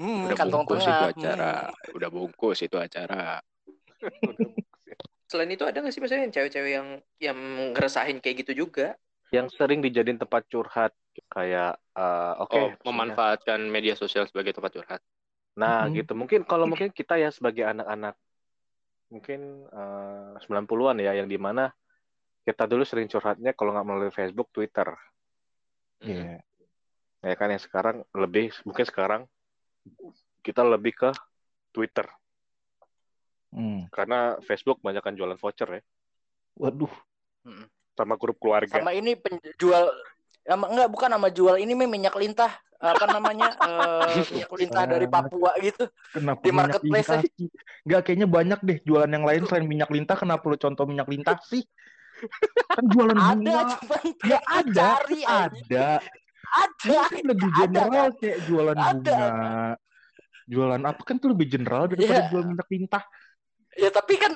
Hmm, 0.00 0.32
Udah 0.32 0.36
kantong 0.40 0.64
bungkus 0.64 0.80
tengah. 0.80 1.12
itu 1.12 1.20
acara. 1.20 1.52
Hmm. 1.68 1.96
Udah 2.00 2.08
bungkus 2.08 2.58
itu 2.64 2.76
acara. 2.80 3.44
Selain 5.30 5.50
itu 5.50 5.66
ada 5.66 5.82
nggak 5.82 5.90
sih 5.90 5.98
maksudnya 5.98 6.22
yang 6.22 6.34
cewek-cewek 6.34 6.72
yang 6.72 6.88
yang 7.18 7.38
ngerasain 7.74 8.16
kayak 8.22 8.46
gitu 8.46 8.66
juga? 8.66 8.94
Yang 9.34 9.58
sering 9.58 9.82
dijadiin 9.82 10.22
tempat 10.22 10.46
curhat 10.46 10.94
kayak 11.34 11.74
eh, 11.98 12.32
oke 12.38 12.54
oh, 12.54 12.70
misalnya- 12.70 12.84
memanfaatkan 12.86 13.60
media 13.66 13.98
sosial 13.98 14.28
sebagai 14.30 14.54
tempat 14.54 14.70
curhat. 14.78 15.00
Nah, 15.58 15.88
Mhm. 15.88 15.92
gitu. 15.98 16.12
Mungkin 16.14 16.44
kalau 16.46 16.68
mungkin 16.68 16.92
kita 16.94 17.18
ya 17.18 17.32
sebagai 17.34 17.66
anak-anak 17.66 18.14
mungkin 19.10 19.66
eh, 19.66 20.32
90-an 20.46 20.98
ya 21.02 21.12
yang 21.18 21.26
di 21.26 21.38
mana 21.40 21.74
kita 22.46 22.70
dulu 22.70 22.86
sering 22.86 23.10
curhatnya 23.10 23.50
kalau 23.58 23.74
nggak 23.74 23.86
melalui 23.86 24.12
Facebook, 24.14 24.54
Twitter. 24.54 24.86
Iya. 26.06 26.38
Ya 27.26 27.34
kan 27.34 27.50
yang 27.50 27.58
sekarang 27.58 28.06
lebih 28.14 28.54
mungkin 28.62 28.86
sekarang 28.86 29.22
kita 30.46 30.62
lebih 30.62 30.94
ke 30.94 31.10
Twitter 31.74 32.06
Hmm. 33.56 33.88
karena 33.88 34.36
Facebook 34.44 34.84
banyak 34.84 35.00
kan 35.00 35.16
jualan 35.16 35.40
voucher 35.40 35.80
ya 35.80 35.82
Waduh. 36.60 36.92
sama 37.96 38.20
grup 38.20 38.36
keluarga. 38.36 38.76
Sama 38.76 38.92
ini 38.92 39.16
penjual 39.16 39.88
sama 40.44 40.68
enggak 40.68 40.88
bukan 40.92 41.08
nama 41.08 41.28
jual 41.32 41.56
ini 41.56 41.72
mah 41.72 41.88
minyak 41.88 42.12
lintah 42.12 42.52
apa 42.76 43.08
namanya 43.08 43.56
eh, 43.64 44.20
minyak 44.36 44.52
lintah 44.52 44.84
dari 44.84 45.08
Papua 45.08 45.56
gitu 45.64 45.88
Kenapa 46.12 46.44
Di 46.44 46.52
minyak 46.52 46.56
marketplace 46.76 47.08
lintah 47.08 47.20
sih? 47.24 47.48
Nggak, 47.88 48.00
kayaknya 48.04 48.28
banyak 48.28 48.60
deh 48.60 48.78
jualan 48.84 49.08
yang 49.08 49.24
lain 49.24 49.42
selain 49.48 49.64
minyak 49.64 49.88
lintah. 49.88 50.16
Kenapa 50.20 50.44
lu 50.44 50.60
contoh 50.60 50.84
minyak 50.84 51.08
lintah 51.08 51.40
sih? 51.40 51.64
Kan 52.68 52.84
jualan 52.92 53.16
ada 53.16 53.32
bunga. 53.32 53.60
cuman 53.80 54.02
Ya 54.28 54.38
ada, 54.60 54.86
cari 55.00 55.20
aja. 55.24 55.48
ada. 55.48 55.88
ada 56.46 56.98
Ini 57.08 57.08
kan 57.08 57.24
lebih 57.24 57.48
Ada, 57.48 57.58
general 57.64 58.06
kayak 58.20 58.38
jualan 58.44 58.76
Ada. 58.76 58.92
bunga. 58.92 59.24
Jualan 60.46 60.82
apa 60.84 61.02
kan 61.02 61.16
tuh 61.16 61.28
lebih 61.32 61.46
general 61.48 61.88
daripada 61.88 62.22
Iya. 62.22 62.28
jual 62.28 62.44
minyak 62.44 62.68
lintah. 62.68 63.04
Ya 63.76 63.88
tapi 63.88 64.16
kan 64.16 64.32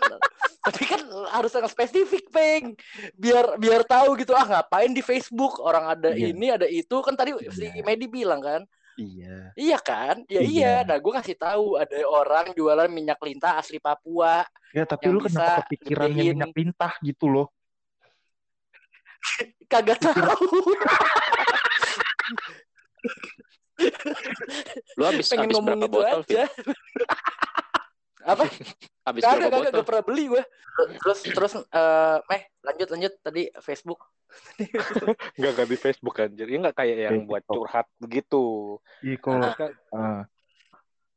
tapi 0.60 0.84
kan 0.84 1.00
harus 1.32 1.50
yang 1.50 1.64
spesifik 1.66 2.28
peng 2.28 2.76
biar 3.16 3.56
biar 3.56 3.80
tahu 3.82 4.12
gitu 4.14 4.32
ah 4.32 4.44
ngapain 4.44 4.92
di 4.92 5.00
Facebook 5.00 5.58
orang 5.58 5.96
ada 5.96 6.12
Iya. 6.12 6.26
ini 6.30 6.46
ada 6.52 6.66
itu 6.68 6.96
kan 7.00 7.16
tadi 7.16 7.32
si 7.48 7.66
Iya. 7.66 7.80
Medi 7.80 8.06
bilang 8.06 8.38
kan 8.38 8.62
Iya. 8.94 9.56
iya 9.56 9.78
kan 9.80 10.20
ya 10.28 10.44
Iya. 10.44 10.50
iya 10.52 10.74
nah 10.84 11.00
gue 11.00 11.12
kasih 11.16 11.34
tahu 11.34 11.80
ada 11.80 11.96
orang 12.04 12.52
jualan 12.52 12.88
minyak 12.88 13.16
lintah 13.20 13.56
asli 13.56 13.80
Papua 13.80 14.44
Ya 14.70 14.84
tapi 14.84 15.08
Yang 15.08 15.14
lu 15.16 15.20
kenapa 15.26 15.66
kepikiran 15.66 16.08
minyak 16.14 16.52
lintah 16.54 16.92
gitu 17.02 17.26
loh? 17.26 17.48
kagak 19.72 19.98
tahu 19.98 20.46
Lu 24.98 25.02
habis 25.08 25.26
pengen 25.26 25.48
habis 25.48 25.56
ngomong 25.56 25.66
berapa 25.80 25.86
itu 25.88 25.94
botol? 25.96 26.20
Aja 26.22 26.44
apa? 28.24 28.44
Habis 29.06 29.22
kagak 29.24 29.50
botol? 29.50 29.72
gak 29.72 29.86
pernah 29.88 30.04
beli 30.04 30.24
gue 30.28 30.42
terus 31.00 31.20
terus 31.24 31.52
eh 31.56 32.18
meh 32.30 32.42
lanjut 32.64 32.88
lanjut. 32.92 33.12
Tadi 33.20 33.42
Facebook. 33.60 34.00
Nggak 35.38 35.50
nggak 35.58 35.68
di 35.68 35.76
Facebook 35.76 36.16
anjir. 36.22 36.46
Ya 36.46 36.58
nggak 36.62 36.76
kayak 36.78 36.96
yang 37.10 37.26
buat 37.26 37.42
curhat 37.44 37.90
begitu. 37.98 38.78
Iya 39.02 39.16
kalau 39.18 39.50
Kan 39.58 39.70
ah, 39.90 40.22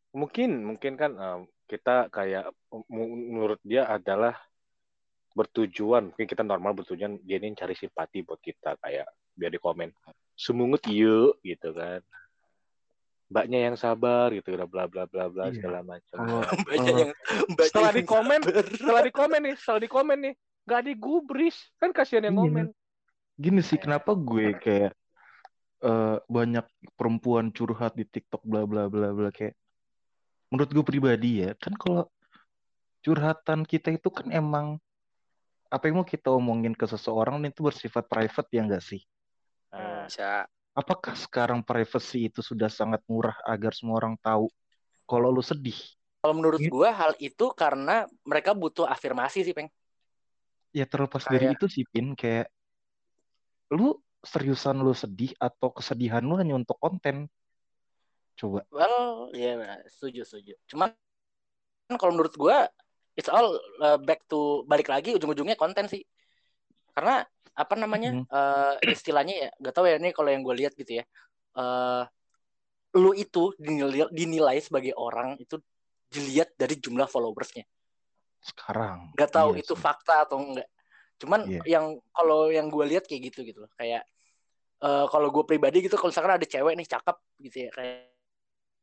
mungkin 0.10 0.66
mungkin 0.66 0.94
kan 0.98 1.12
eh, 1.14 1.40
kita 1.70 2.10
kayak 2.10 2.50
menurut 2.90 3.62
dia 3.62 3.86
adalah 3.86 4.34
bertujuan. 5.38 6.10
Mungkin 6.10 6.26
kita 6.26 6.42
normal 6.42 6.74
bertujuan 6.74 7.22
dia 7.22 7.38
ini 7.38 7.54
cari 7.54 7.78
simpati 7.78 8.26
buat 8.26 8.42
kita. 8.42 8.82
Kayak 8.82 9.14
biar 9.38 9.54
di 9.54 9.62
komen 9.62 9.90
semungut 10.34 10.82
yuk 10.90 11.38
gitu 11.46 11.74
kan 11.78 12.02
mbaknya 13.28 13.60
yang 13.66 13.76
sabar 13.76 14.30
gitu 14.32 14.54
udah 14.54 14.68
bla 14.68 14.86
bla 14.86 15.04
bla 15.06 15.26
bla 15.28 15.50
Iya. 15.50 15.56
segala 15.58 15.80
macam 15.82 16.18
kalau 16.18 16.42
baca 16.68 16.78
kalau- 16.78 17.00
yang 17.00 17.12
baca 17.50 17.66
setelah 17.66 17.90
yang 17.90 17.98
di 17.98 18.04
komen 18.06 18.40
sabar. 18.42 18.64
setelah 18.70 19.02
di 19.02 19.12
komen 19.12 19.40
nih 19.42 19.56
setelah 19.58 19.80
di 19.80 19.90
komen 19.90 20.18
nih 20.22 20.34
nggak 20.64 20.82
digubris 20.86 21.58
kan 21.78 21.90
kasihan 21.92 22.24
yang 22.24 22.36
Iya. 22.36 22.44
komen 22.44 22.66
gini 23.34 23.62
sih 23.62 23.78
kenapa 23.78 24.14
gue 24.14 24.54
kayak 24.56 24.92
eh, 25.82 26.18
banyak 26.26 26.66
perempuan 26.94 27.50
curhat 27.50 27.92
di 27.94 28.06
TikTok 28.06 28.44
bla 28.44 28.64
bla 28.64 28.88
bla 28.88 29.10
bla 29.10 29.30
kayak 29.30 29.58
menurut 30.48 30.70
gue 30.70 30.86
pribadi 30.86 31.44
ya 31.44 31.58
kan 31.58 31.74
kalau 31.74 32.06
curhatan 33.02 33.66
kita 33.66 33.92
itu 33.92 34.08
kan 34.08 34.30
emang 34.30 34.80
apa 35.68 35.90
yang 35.90 36.00
mau 36.00 36.08
kita 36.08 36.30
omongin 36.30 36.72
ke 36.72 36.86
seseorang 36.86 37.42
itu 37.44 37.60
bersifat 37.60 38.06
private 38.06 38.46
ya 38.54 38.62
enggak 38.62 38.86
sih? 38.86 39.02
Nah, 39.74 40.06
Bisa. 40.06 40.46
Apakah 40.74 41.14
sekarang 41.14 41.62
privacy 41.62 42.34
itu 42.34 42.42
sudah 42.42 42.66
sangat 42.66 43.06
murah 43.06 43.38
agar 43.46 43.78
semua 43.78 44.02
orang 44.02 44.18
tahu 44.18 44.50
kalau 45.06 45.30
lu 45.30 45.46
sedih? 45.46 45.78
kalau 46.24 46.40
menurut 46.40 46.64
Iya. 46.64 46.72
gue 46.72 46.90
hal 46.90 47.12
itu 47.20 47.46
karena 47.52 48.08
mereka 48.24 48.56
butuh 48.56 48.88
afirmasi 48.88 49.44
sih 49.44 49.52
peng 49.52 49.68
Ya 50.72 50.88
terlepas 50.88 51.28
dari 51.28 51.52
itu 51.52 51.68
sih 51.68 51.84
Pin 51.86 52.16
kayak 52.16 52.48
lu 53.76 54.00
seriusan 54.24 54.80
lu 54.80 54.96
sedih 54.96 55.36
atau 55.36 55.76
kesedihan 55.76 56.24
lu 56.24 56.40
hanya 56.40 56.56
untuk 56.56 56.80
konten? 56.80 57.28
Coba. 58.40 58.64
well 58.72 59.30
ya 59.36 59.78
setuju 59.86 60.26
setuju 60.26 60.58
cuman 60.72 60.96
kan 61.92 61.96
kalau 62.02 62.16
menurut 62.18 62.34
gue 62.34 62.58
it's 63.14 63.30
all 63.30 63.60
uh, 63.84 64.00
back 64.02 64.24
to 64.26 64.64
balik 64.66 64.90
lagi 64.90 65.14
ujung-ujungnya 65.14 65.60
konten 65.60 65.86
sih 65.86 66.02
karena 66.98 67.28
apa 67.54 67.74
namanya 67.78 68.18
Mhm. 68.18 68.26
eh, 68.30 68.76
istilahnya 68.90 69.36
ya 69.38 69.50
gak 69.62 69.74
tahu 69.78 69.86
ya 69.86 70.02
ini 70.02 70.10
kalau 70.10 70.30
yang 70.34 70.42
gue 70.42 70.56
lihat 70.58 70.74
gitu 70.74 71.02
ya 71.02 71.04
eh 71.54 72.04
lu 72.94 73.14
itu 73.14 73.54
dinilai, 73.58 74.10
dinilai 74.14 74.58
sebagai 74.62 74.94
orang 74.94 75.38
itu 75.42 75.58
dilihat 76.14 76.54
dari 76.58 76.78
jumlah 76.78 77.10
followersnya 77.10 77.66
Sekarang. 78.44 79.14
nggak 79.14 79.30
tahu 79.34 79.58
Iya 79.58 79.62
itu 79.66 79.74
sih. 79.74 79.82
fakta 79.82 80.26
atau 80.26 80.38
enggak 80.42 80.70
cuman 81.22 81.46
Iya. 81.46 81.62
yang 81.66 81.86
kalau 82.14 82.50
yang 82.50 82.68
gue 82.70 82.86
lihat 82.86 83.06
kayak 83.06 83.34
gitu 83.34 83.46
gitu 83.46 83.66
loh 83.66 83.72
kayak 83.78 84.06
eh, 84.84 85.06
kalau 85.10 85.30
gue 85.30 85.44
pribadi 85.46 85.86
gitu 85.86 85.96
kalau 85.98 86.10
misalkan 86.14 86.38
ada 86.38 86.46
cewek 86.46 86.74
nih 86.78 86.88
cakep 86.90 87.18
gitu 87.50 87.58
ya 87.66 87.70
kayak 87.74 87.96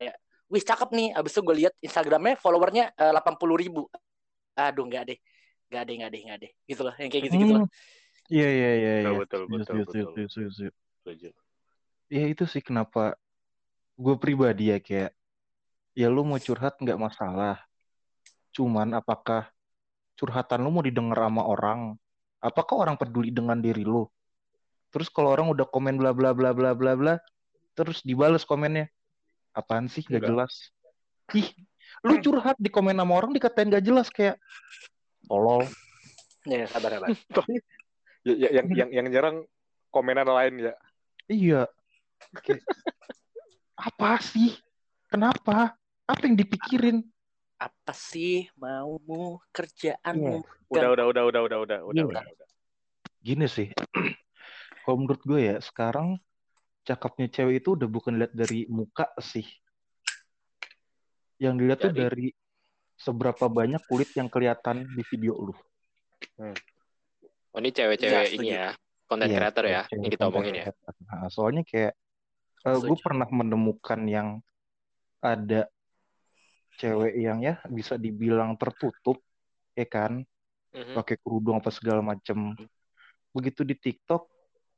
kayak 0.00 0.14
wih 0.50 0.62
cakep 0.64 0.88
nih 0.96 1.08
abis 1.14 1.32
itu 1.36 1.40
gue 1.46 1.56
lihat 1.66 1.74
instagramnya 1.82 2.34
followernya 2.40 2.84
delapan 2.98 3.34
puluh 3.38 3.54
ribu 3.58 3.86
aduh 4.58 4.86
nggak 4.88 5.04
deh 5.14 5.18
nggak 5.70 5.82
deh 5.86 5.94
nggak 6.02 6.10
deh 6.10 6.20
nggak 6.26 6.38
deh 6.42 6.52
gitu 6.66 6.80
loh 6.82 6.94
yang 6.98 7.10
kayak 7.12 7.24
gitu 7.30 7.36
gitu 7.38 7.54
Hmm. 7.54 7.66
Iya 7.66 7.68
iya 8.30 8.48
iya 8.48 8.70
iya. 8.78 9.10
Betul, 9.18 9.50
betul, 9.50 9.82
betul, 9.84 9.84
setuju, 9.84 10.42
betul. 10.48 10.70
setuju. 11.02 11.28
Ya 12.10 12.24
itu 12.26 12.44
sih 12.46 12.62
kenapa 12.62 13.18
gue 14.00 14.16
pribadi 14.16 14.72
ya 14.72 14.78
kayak 14.80 15.12
ya 15.98 16.08
lu 16.08 16.22
mau 16.22 16.38
curhat 16.38 16.78
nggak 16.78 16.98
masalah. 16.98 17.60
Cuman 18.54 18.94
apakah 18.94 19.50
curhatan 20.18 20.62
lu 20.62 20.70
mau 20.70 20.84
didengar 20.86 21.26
sama 21.26 21.42
orang? 21.46 21.98
Apakah 22.40 22.88
orang 22.88 22.96
peduli 22.96 23.28
dengan 23.28 23.60
diri 23.60 23.84
lu? 23.84 24.08
Terus 24.90 25.06
kalau 25.12 25.30
orang 25.30 25.52
udah 25.52 25.68
komen 25.68 26.00
bla 26.00 26.10
bla 26.10 26.34
bla 26.34 26.50
bla 26.50 26.74
bla 26.74 26.92
bla, 26.98 27.14
terus 27.78 28.02
dibales 28.02 28.42
komennya, 28.42 28.90
apaan 29.54 29.86
sih 29.86 30.02
gak 30.02 30.18
Enggak. 30.18 30.28
jelas? 30.34 30.52
Ih, 31.36 31.46
lu 32.02 32.18
curhat 32.18 32.58
di 32.58 32.72
komen 32.72 32.98
sama 32.98 33.14
orang 33.14 33.30
dikatain 33.30 33.70
gak 33.70 33.86
jelas 33.86 34.10
kayak 34.10 34.40
tolol. 35.30 35.62
ya 36.48 36.64
sabar 36.72 36.96
sabar 36.96 37.12
Ya, 38.20 38.34
ya, 38.36 38.48
yang 38.60 38.66
yang 38.76 38.90
yang 38.92 39.06
jarang 39.08 39.36
komenan 39.88 40.28
lain 40.28 40.70
ya 40.70 40.74
Iya. 41.30 41.62
Kayak, 42.42 42.66
apa 43.88 44.18
sih? 44.18 44.58
Kenapa? 45.06 45.78
Apa 46.10 46.22
yang 46.26 46.34
dipikirin? 46.34 47.06
apa 47.60 47.92
sih 47.92 48.48
maumu 48.56 49.36
kerjaanmu 49.52 50.40
udah 50.72 50.88
udah 50.96 51.04
udah 51.12 51.22
udah 51.28 51.42
udah 51.44 51.58
udah 51.60 51.60
udah 51.60 51.78
Iya. 51.92 52.04
udah 52.08 52.24
udah. 52.24 52.48
Gini 53.20 53.44
sih, 53.44 53.68
kalau 54.88 54.96
menurut 55.04 55.20
gue 55.28 55.40
ya, 55.44 55.56
sekarang 55.60 56.16
cakepnya 56.88 57.28
cewek 57.28 57.60
itu 57.60 57.76
udah 57.76 57.84
bukan 57.84 58.16
lihat 58.16 58.32
dari 58.32 58.64
muka 58.72 59.12
sih. 59.20 59.44
Yang 61.36 61.54
dilihat 61.60 61.78
tuh 61.84 61.92
Dari? 61.92 62.00
dari 62.00 62.28
seberapa 62.96 63.44
banyak 63.52 63.84
kulit 63.84 64.08
yang 64.16 64.32
kelihatan 64.32 64.88
di 64.88 65.02
video 65.04 65.36
lu. 65.36 65.54
Oh 67.50 67.58
ini 67.58 67.70
cewek-cewek 67.74 68.26
Iya, 68.30 68.36
ini 68.38 68.48
ya, 68.54 68.68
content 69.10 69.30
Iya, 69.30 69.36
creator 69.38 69.64
ya, 69.66 69.80
cewek 69.90 69.98
yang 69.98 70.12
kita 70.14 70.24
omongin 70.30 70.54
ya. 70.54 70.64
Nah, 71.10 71.26
soalnya 71.34 71.62
kayak 71.66 71.92
eh, 72.66 72.78
gue 72.78 72.96
pernah 73.02 73.28
menemukan 73.30 74.00
yang 74.06 74.28
ada 75.20 75.60
cewek 76.80 77.12
yang 77.18 77.38
ya 77.44 77.60
bisa 77.68 78.00
dibilang 78.00 78.56
tertutup 78.56 79.20
ya 79.76 79.86
kan? 79.86 80.24
Mhm. 80.70 80.94
pakai 80.94 81.18
kerudung 81.18 81.58
apa 81.58 81.74
segala 81.74 81.98
macem. 82.00 82.54
Begitu 83.34 83.66
di 83.66 83.74
TikTok 83.74 84.22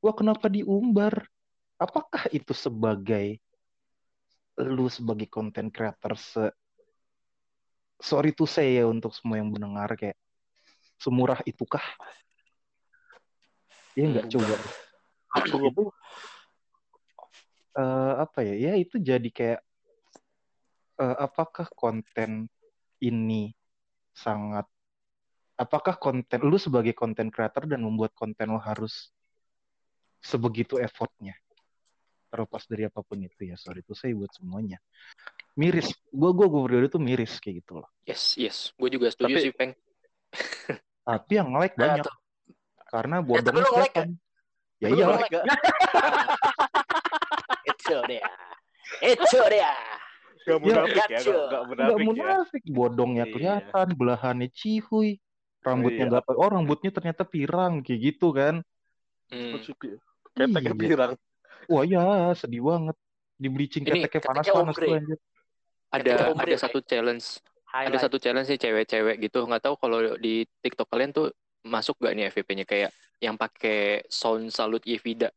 wah 0.01 0.15
kenapa 0.17 0.49
diumbar? 0.49 1.29
Apakah 1.77 2.33
itu 2.33 2.57
sebagai 2.57 3.37
lu 4.57 4.89
sebagai 4.89 5.29
content 5.29 5.69
creator 5.73 6.13
se 6.17 6.45
sorry 8.01 8.33
to 8.37 8.45
say 8.45 8.77
ya 8.81 8.85
untuk 8.89 9.13
semua 9.17 9.41
yang 9.41 9.49
mendengar 9.53 9.89
kayak 9.97 10.17
semurah 11.01 11.41
itukah 11.49 11.83
ya 13.99 14.05
nggak 14.09 14.27
coba. 14.33 14.55
Eh, 17.73 18.15
apa 18.21 18.39
ya? 18.45 18.55
Ya 18.69 18.73
itu 18.77 19.01
jadi 19.01 19.29
kayak 19.33 19.61
eh, 21.01 21.17
apakah 21.17 21.67
konten 21.73 22.53
ini 23.01 23.57
sangat 24.13 24.69
apakah 25.57 25.97
konten 25.97 26.41
lu 26.45 26.61
sebagai 26.61 26.93
konten 26.93 27.33
creator 27.33 27.65
dan 27.65 27.81
membuat 27.81 28.13
konten 28.13 28.53
lo 28.53 28.61
harus 28.61 29.09
sebegitu 30.21 30.77
effortnya? 30.77 31.33
Terlepas 32.29 32.65
dari 32.69 32.89
apa 32.89 33.01
pun 33.05 33.21
itu 33.25 33.45
ya 33.49 33.57
sorry 33.61 33.81
itu 33.85 33.93
saya 33.97 34.13
buat 34.17 34.33
semuanya. 34.33 34.81
Miris. 35.57 35.93
Gua 36.09 36.33
gua 36.33 36.49
gua 36.49 36.61
berdua 36.65 36.89
tuh 36.89 37.01
miris 37.01 37.37
kayak 37.41 37.61
gitu 37.65 37.81
loh. 37.85 37.89
Yes, 38.09 38.37
yes. 38.41 38.57
Gue 38.77 38.89
juga 38.89 39.13
setuju 39.13 39.37
Tapi- 39.37 39.45
sih, 39.45 39.53
Peng. 39.53 39.73
tapi 41.05 41.33
yang 41.37 41.53
like 41.53 41.77
Nah, 41.77 42.01
banyak. 42.01 42.05
tuh. 42.09 42.17
Karena 42.93 43.17
tapi 43.19 43.29
bodongnya 43.29 43.57
lu 43.57 43.71
nge-like 43.73 43.95
kelihatan 43.97 44.09
ya 44.77 44.89
iya? 44.89 45.07
Itu 47.65 47.95
dia. 48.07 48.27
Itu 49.01 49.39
dia. 49.49 49.73
Gak 50.43 50.59
munafik 50.59 50.97
ya, 50.99 51.07
Gacu. 51.07 51.31
gak, 51.31 51.39
gak 51.39 51.47
nggak 51.47 51.63
munafik 51.63 51.95
ya. 51.95 52.03
munafik 52.03 52.63
bodongnya 52.67 53.25
Iya. 53.25 53.33
kelihatan 53.33 53.87
belahannya 53.95 54.49
cihuy 54.51 55.09
rambutnya 55.63 56.03
Iya. 56.03 56.11
nggak 56.11 56.35
oh 56.35 56.49
rambutnya 56.51 56.91
ternyata 56.91 57.23
pirang 57.23 57.79
kayak 57.81 58.01
gitu 58.03 58.35
kan 58.35 58.55
Hmm. 59.31 59.55
Keteknya 60.35 60.61
Iya. 60.67 60.75
pirang. 60.75 61.13
wah 61.71 61.85
ya 61.87 62.05
sedih 62.35 62.59
banget 62.61 62.97
di 63.39 63.49
bleaching 63.49 63.87
keteknya 63.87 64.19
panas-panas 64.21 64.75
tuh 64.75 64.91
anjir 64.91 65.19
Ada 65.93 66.33
ada 66.35 66.57
satu 66.59 66.81
challenge, 66.83 67.39
ada 67.69 67.87
Highlight. 67.87 68.03
satu 68.03 68.17
challenge 68.19 68.49
sih 68.49 68.57
cewek-cewek 68.57 69.21
gitu. 69.21 69.45
Nggak 69.45 69.63
tahu 69.63 69.75
kalau 69.77 70.17
di 70.17 70.43
TikTok 70.59 70.89
kalian 70.89 71.13
tuh 71.13 71.31
masuk 71.63 71.99
gak 72.03 72.15
nih 72.15 72.31
FVP-nya 72.31 72.67
kayak 72.67 72.91
yang 73.23 73.39
pakai 73.39 74.03
sound 74.11 74.51
salut 74.51 74.83
Yevida. 74.83 75.31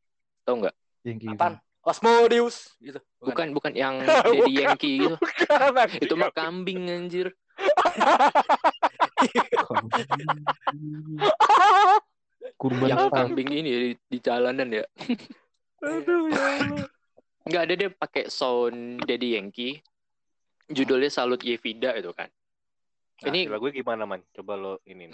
Tahu 0.45 0.65
nggak? 0.65 0.75
yang 1.05 1.17
kayak 1.21 1.37
Apaan? 1.37 1.53
Osmodius 1.85 2.73
gitu. 2.81 2.97
Bukan, 3.21 3.53
bukan 3.53 3.77
yang 3.77 4.01
Daddy 4.05 4.41
Bukan. 4.41 4.57
Yankee 4.57 4.95
gitu. 5.05 5.15
Bukan. 5.21 5.89
Itu 6.01 6.13
mah 6.17 6.33
kambing 6.33 6.89
anjir. 6.89 7.29
gitu. 9.21 9.65
kurban 12.61 12.89
Yang 12.89 13.09
kambing 13.13 13.49
ini 13.53 13.69
di, 13.69 13.91
di 14.09 14.17
jalanan 14.21 14.69
ya. 14.69 14.85
Aduh, 15.85 16.29
ya 16.29 16.41
Allah. 16.65 16.87
Nggak 17.45 17.61
ada 17.61 17.73
dia 17.77 17.89
pakai 17.93 18.25
sound 18.33 19.05
Daddy 19.05 19.37
Yankee. 19.37 19.77
Judulnya 20.65 21.13
Salut 21.13 21.45
Yevida 21.45 21.93
itu 21.93 22.09
kan. 22.17 22.25
Nah, 23.15 23.31
ini 23.31 23.47
lagu 23.47 23.71
gimana 23.71 24.03
man? 24.03 24.19
Coba 24.35 24.59
lo 24.59 24.73
ini. 24.83 25.07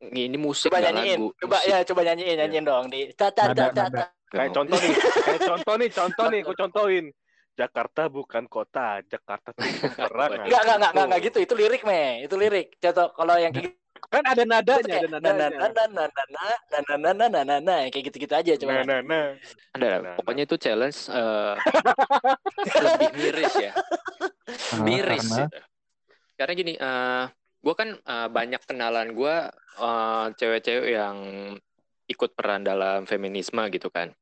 Ini 0.00 0.36
musik 0.40 0.72
coba 0.72 0.80
nyanyiin. 0.80 1.18
Lagu. 1.20 1.28
Coba 1.36 1.56
musik. 1.60 1.70
ya 1.72 1.78
coba 1.84 2.00
nyanyiin 2.08 2.36
nyanyiin 2.40 2.64
yeah. 2.64 2.72
dong 2.72 2.84
di. 2.88 3.00
Ta 3.12 3.28
ta 3.28 3.52
ta 3.52 3.68
ta. 3.68 4.06
Kayak 4.32 4.50
contoh 4.50 4.78
nih, 4.80 4.94
kayak 4.98 5.40
contoh 5.46 5.74
nih, 5.78 5.90
contoh 5.94 6.26
nih, 6.32 6.40
gua 6.42 6.56
contohin. 6.56 7.06
Jakarta 7.54 8.10
bukan 8.10 8.50
kota, 8.50 8.98
Jakarta 9.06 9.54
perang. 9.54 10.42
Enggak, 10.42 10.60
enggak, 10.66 10.74
enggak, 10.74 10.90
enggak, 10.90 11.06
enggak 11.06 11.20
gitu. 11.30 11.38
Itu 11.38 11.54
lirik, 11.54 11.82
me. 11.86 12.26
Itu 12.26 12.34
lirik. 12.34 12.74
Contoh 12.82 13.14
kalau 13.14 13.38
yang 13.38 13.54
kayak 13.54 13.78
kan 14.10 14.24
ada 14.26 14.42
nadanya, 14.42 14.94
ada 15.00 15.08
nadanya. 15.16 15.48
Nada, 15.54 15.84
nada, 15.86 16.24
nada, 16.26 16.96
nada, 16.98 17.12
nada, 17.14 17.40
nada, 17.46 17.76
kayak 17.94 18.10
gitu-gitu 18.10 18.34
aja 18.34 18.52
coba. 18.58 18.82
Nah, 18.82 19.00
nah. 19.06 19.26
Ada, 19.78 20.18
pokoknya 20.18 20.44
itu 20.50 20.56
challenge 20.58 20.98
lebih 22.74 23.10
miris 23.14 23.54
ya. 23.54 23.72
Miris 24.82 25.28
karena 26.44 26.60
gini, 26.60 26.74
eh 26.76 27.24
gue 27.64 27.72
kan 27.72 27.96
eh, 27.96 28.28
banyak 28.28 28.60
kenalan 28.68 29.16
gue 29.16 29.36
eh, 29.80 30.26
cewek-cewek 30.36 30.92
yang 30.92 31.16
ikut 32.04 32.36
peran 32.36 32.60
dalam 32.60 33.08
feminisme 33.08 33.64
gitu 33.72 33.88
kan. 33.88 34.12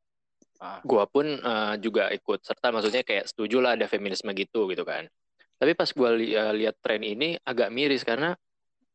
Ah. 0.63 0.79
Gue 0.87 1.03
pun 1.11 1.27
eh, 1.27 1.75
juga 1.83 2.15
ikut 2.15 2.47
serta, 2.47 2.71
maksudnya 2.71 3.03
kayak 3.03 3.27
setuju 3.27 3.59
lah 3.59 3.75
ada 3.75 3.91
feminisme 3.91 4.31
gitu 4.39 4.71
gitu 4.71 4.87
kan. 4.87 5.11
Tapi 5.59 5.75
pas 5.75 5.91
gue 5.91 6.11
lihat 6.63 6.79
tren 6.79 7.03
ini 7.03 7.35
agak 7.43 7.75
miris 7.75 8.07
karena 8.07 8.39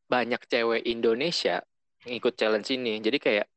banyak 0.08 0.40
cewek 0.48 0.88
Indonesia 0.88 1.60
yang 2.08 2.16
ikut 2.16 2.40
challenge 2.40 2.72
ini. 2.72 3.04
Jadi 3.04 3.20
kayak 3.20 3.48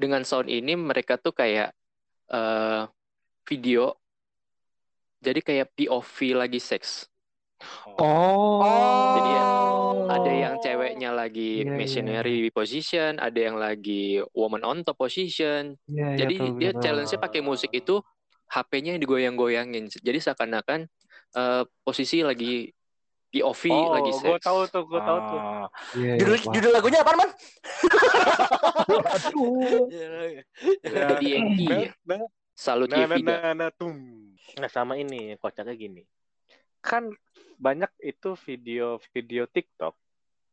dengan 0.00 0.24
sound 0.24 0.48
ini 0.48 0.72
mereka 0.80 1.20
tuh 1.20 1.36
kayak 1.36 1.76
eh 2.32 2.82
video 3.44 4.00
jadi 5.20 5.40
kayak 5.44 5.76
POV 5.76 6.16
lagi 6.40 6.56
seks. 6.56 7.04
Oh 7.98 8.60
Jadi 9.16 9.30
ya, 9.30 9.44
Ada 10.10 10.32
yang 10.32 10.54
ceweknya 10.58 11.10
lagi 11.12 11.62
Iya, 11.62 11.70
iya. 11.70 11.76
missionary 11.76 12.38
position, 12.50 13.16
ada 13.16 13.38
yang 13.38 13.56
lagi 13.56 14.18
woman 14.34 14.64
on 14.64 14.82
top 14.82 14.98
position. 14.98 15.78
Iya, 15.86 16.06
iya, 16.14 16.18
Jadi 16.26 16.34
tahu, 16.36 16.58
dia 16.58 16.70
challenge-nya 16.74 17.18
pakai 17.18 17.40
musik 17.40 17.70
itu 17.70 18.02
HP-nya 18.50 18.98
yang 18.98 19.00
digoyang-goyangin. 19.00 19.86
Jadi 19.86 20.18
seakan-akan 20.18 20.90
eh, 21.30 21.62
posisi 21.80 22.26
lagi 22.26 22.66
POV 23.30 23.62
Oh, 23.70 23.94
lagi 23.94 24.10
gue 24.10 24.34
seks. 24.34 24.42
tahu 24.42 24.60
tuh, 24.66 24.82
gue 24.90 24.98
tahu 24.98 25.18
tuh. 25.22 25.38
Oh. 25.38 25.66
Iya, 25.94 26.18
iya, 26.18 26.18
Judul 26.18 26.34
paham. 26.36 26.52
judul 26.58 26.70
lagunya 26.74 26.98
apa, 27.06 27.12
Man? 27.14 27.30
Aduh. 28.90 29.86
Jadi 30.82 31.26
Yankee. 31.30 31.68
Nah, 31.70 32.18
nah, 32.18 32.26
Salut 32.58 32.90
nah, 32.90 33.06
nah, 33.06 33.16
nah, 33.16 33.52
nah, 33.54 33.70
tum. 33.70 33.94
Nah, 34.58 34.68
sama 34.68 34.98
ini, 34.98 35.38
kocaknya 35.38 35.72
gini. 35.72 36.02
Kan 36.82 37.08
banyak 37.60 37.92
itu 38.00 38.32
video-video 38.48 39.44
TikTok, 39.44 39.92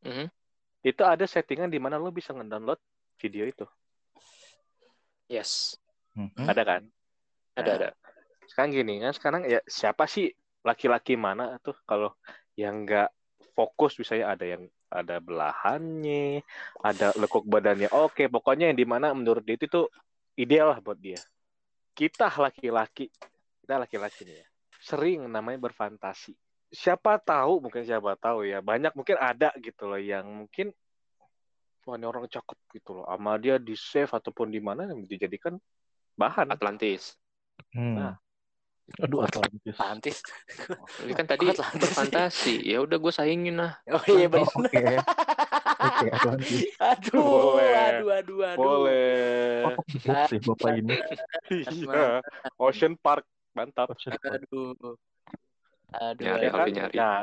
Mhm. 0.04 0.28
itu 0.84 1.02
ada 1.08 1.24
settingan 1.24 1.72
di 1.72 1.80
mana 1.80 1.96
lo 1.96 2.12
bisa 2.12 2.36
ngedownload 2.36 2.80
video 3.24 3.48
itu. 3.48 3.64
Yes. 5.32 5.80
Mhm. 6.16 6.46
Ada 6.48 6.64
kan? 6.68 6.84
Ada 7.56 7.64
Nah, 7.64 7.78
ada. 7.80 7.90
Sekarang 8.48 8.72
gini 8.76 9.00
kan, 9.04 9.12
sekarang 9.16 9.42
ya 9.48 9.60
siapa 9.68 10.08
sih 10.08 10.32
laki-laki 10.64 11.16
mana 11.16 11.60
tuh 11.64 11.76
kalau 11.88 12.12
yang 12.60 12.84
nggak 12.84 13.12
fokus 13.56 13.96
misalnya 14.00 14.36
ada 14.36 14.46
yang 14.46 14.64
ada 14.88 15.20
belahannya, 15.20 16.44
ada 16.80 17.12
lekuk 17.20 17.44
badannya. 17.44 17.92
Oke, 17.92 18.32
pokoknya 18.32 18.72
yang 18.72 18.78
di 18.80 18.88
mana 18.88 19.12
menurut 19.12 19.44
dia 19.44 19.60
itu 19.60 19.68
tuh 19.68 19.92
ideal 20.40 20.72
lah 20.72 20.80
buat 20.80 20.96
dia. 20.96 21.20
Kita 21.92 22.32
laki-laki, 22.32 23.12
kita 23.64 23.76
laki-laki 23.76 24.24
nih 24.24 24.38
ya, 24.40 24.48
sering 24.80 25.28
namanya 25.28 25.60
berfantasi. 25.60 26.32
Siapa 26.68 27.16
tahu, 27.24 27.64
mungkin 27.64 27.88
siapa 27.88 28.20
tahu 28.20 28.44
ya, 28.44 28.60
banyak 28.60 28.92
mungkin 28.92 29.16
ada 29.16 29.56
gitu 29.60 29.88
loh 29.88 30.00
yang 30.00 30.28
mungkin 30.28 30.76
wah 31.88 31.96
ini 31.96 32.04
orang 32.04 32.28
cakep 32.28 32.60
gitu 32.76 33.00
loh, 33.00 33.08
sama 33.08 33.40
dia 33.40 33.56
di 33.56 33.72
save 33.72 34.12
ataupun 34.12 34.52
di 34.52 34.60
mana 34.60 34.84
yang 34.92 35.08
dijadikan 35.08 35.56
bahan. 36.20 36.52
Atlantis. 36.52 37.16
Hmm. 37.72 37.96
Nah. 37.96 38.14
Aduh 39.04 39.20
Atlantis. 39.20 39.76
Atlantis. 39.76 40.18
Ini 41.04 41.12
kan 41.12 41.28
tadi 41.28 41.52
Atlantis 41.52 41.92
berfantasi. 41.92 42.56
Ya 42.64 42.80
udah 42.80 42.96
gue 42.96 43.12
saingin 43.12 43.60
lah. 43.60 43.76
Oh 43.92 44.04
iya 44.08 44.32
benar. 44.32 44.48
Oke. 44.48 44.84
Oke, 45.78 46.06
Atlantis. 46.08 46.60
Aduh, 46.80 47.20
Boleh. 47.20 47.76
aduh, 47.76 48.10
aduh, 48.16 48.40
aduh. 48.48 48.56
Boleh. 48.56 49.76
Oh, 49.76 50.26
sih 50.32 50.40
bapak 50.40 50.72
ini. 50.80 50.96
Iya. 51.68 52.24
Ocean 52.56 52.96
Park 52.96 53.28
mantap. 53.52 53.92
Aduh. 54.24 54.96
Aduh. 55.96 56.24
Nyari 56.28 56.44
Ya 56.44 56.52
kan? 56.52 56.68
nyari. 56.68 56.98
Nah, 57.00 57.20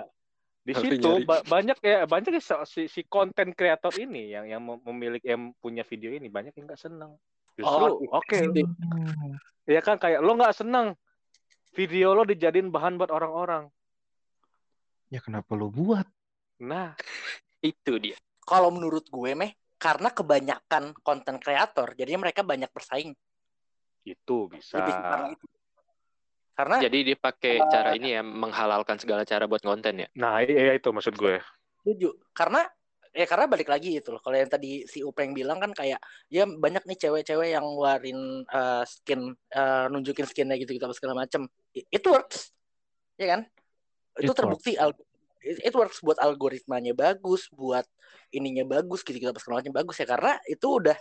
di 0.64 0.72
Alfi 0.72 0.87
situ 0.96 1.11
nyari. 1.12 1.24
ba- 1.29 1.44
banyak 1.44 1.79
ya 1.85 1.98
banyak 2.09 2.33
ya 2.40 2.42
si 2.64 2.88
si 2.88 3.05
konten 3.05 3.53
kreator 3.53 3.92
ini 4.00 4.33
yang 4.33 4.48
yang 4.48 4.62
mem- 4.64 4.81
memiliki 4.88 5.29
yang 5.29 5.53
punya 5.61 5.85
video 5.85 6.16
ini 6.16 6.33
banyak 6.33 6.57
yang 6.57 6.64
nggak 6.64 6.81
senang. 6.81 7.18
Justru 7.55 7.85
Oh, 7.85 8.00
oke, 8.16 8.38
Hmm. 8.50 9.37
ya 9.68 9.81
kan 9.85 10.00
kayak 10.00 10.24
lo 10.24 10.35
nggak 10.35 10.57
senang 10.57 10.96
video 11.77 12.16
lo 12.16 12.24
dijadiin 12.24 12.72
bahan 12.72 12.96
buat 12.96 13.12
orang-orang. 13.12 13.68
Ya 15.12 15.20
kenapa 15.20 15.53
lu 15.55 15.68
buat? 15.70 16.09
Nah, 16.64 16.96
Itu 17.64 17.96
dia. 17.96 18.20
Kalau 18.44 18.68
menurut 18.68 19.09
gue, 19.09 19.33
meh, 19.33 19.57
karena 19.81 20.12
kebanyakan 20.12 20.92
konten 21.00 21.40
kreator, 21.40 21.96
jadinya 21.96 22.29
mereka 22.29 22.44
banyak 22.44 22.68
bersaing. 22.68 23.16
itu 24.05 24.53
bisa. 24.53 24.85
Lebih 24.85 25.33
itu. 25.33 25.46
Karena 26.54 26.76
Jadi 26.78 26.98
dia 27.02 27.18
pakai 27.18 27.58
cara 27.66 27.90
ini 27.98 28.14
ya 28.14 28.22
menghalalkan 28.22 28.94
segala 29.02 29.26
cara 29.26 29.50
buat 29.50 29.58
konten 29.58 30.06
ya. 30.06 30.08
Nah, 30.14 30.38
iya 30.38 30.78
itu 30.78 30.86
maksud 30.94 31.18
gue. 31.18 31.42
setuju. 31.82 32.14
Karena 32.30 32.62
ya 33.10 33.26
karena 33.26 33.50
balik 33.50 33.66
lagi 33.66 33.98
itu 33.98 34.14
loh. 34.14 34.22
Kalau 34.22 34.38
yang 34.38 34.46
tadi 34.46 34.86
si 34.86 35.02
Upeng 35.02 35.34
bilang 35.34 35.58
kan 35.58 35.74
kayak 35.74 35.98
ya 36.30 36.46
banyak 36.46 36.86
nih 36.86 36.98
cewek-cewek 36.98 37.58
yang 37.58 37.66
ngeluarin 37.66 38.46
eh, 38.46 38.84
skin 38.86 39.34
eh, 39.34 39.86
nunjukin 39.90 40.26
skinnya 40.30 40.54
gitu 40.62 40.78
gitu 40.78 40.86
segala 40.94 41.26
macem. 41.26 41.50
It, 41.74 41.90
it 41.90 42.04
works. 42.06 42.54
Ya 43.18 43.34
kan? 43.34 43.40
Itu 44.14 44.30
It 44.30 44.38
terbukti 44.38 44.72
al- 44.78 44.94
it, 45.42 45.58
it 45.58 45.74
works 45.74 45.98
buat 46.06 46.22
algoritmanya 46.22 46.94
bagus, 46.94 47.50
buat 47.50 47.82
ininya 48.30 48.62
bagus 48.78 49.02
gitu 49.02 49.18
kita 49.18 49.34
pas 49.34 49.42
kenalannya 49.42 49.74
bagus 49.74 49.98
ya 49.98 50.06
karena 50.06 50.38
itu 50.46 50.66
udah 50.66 50.98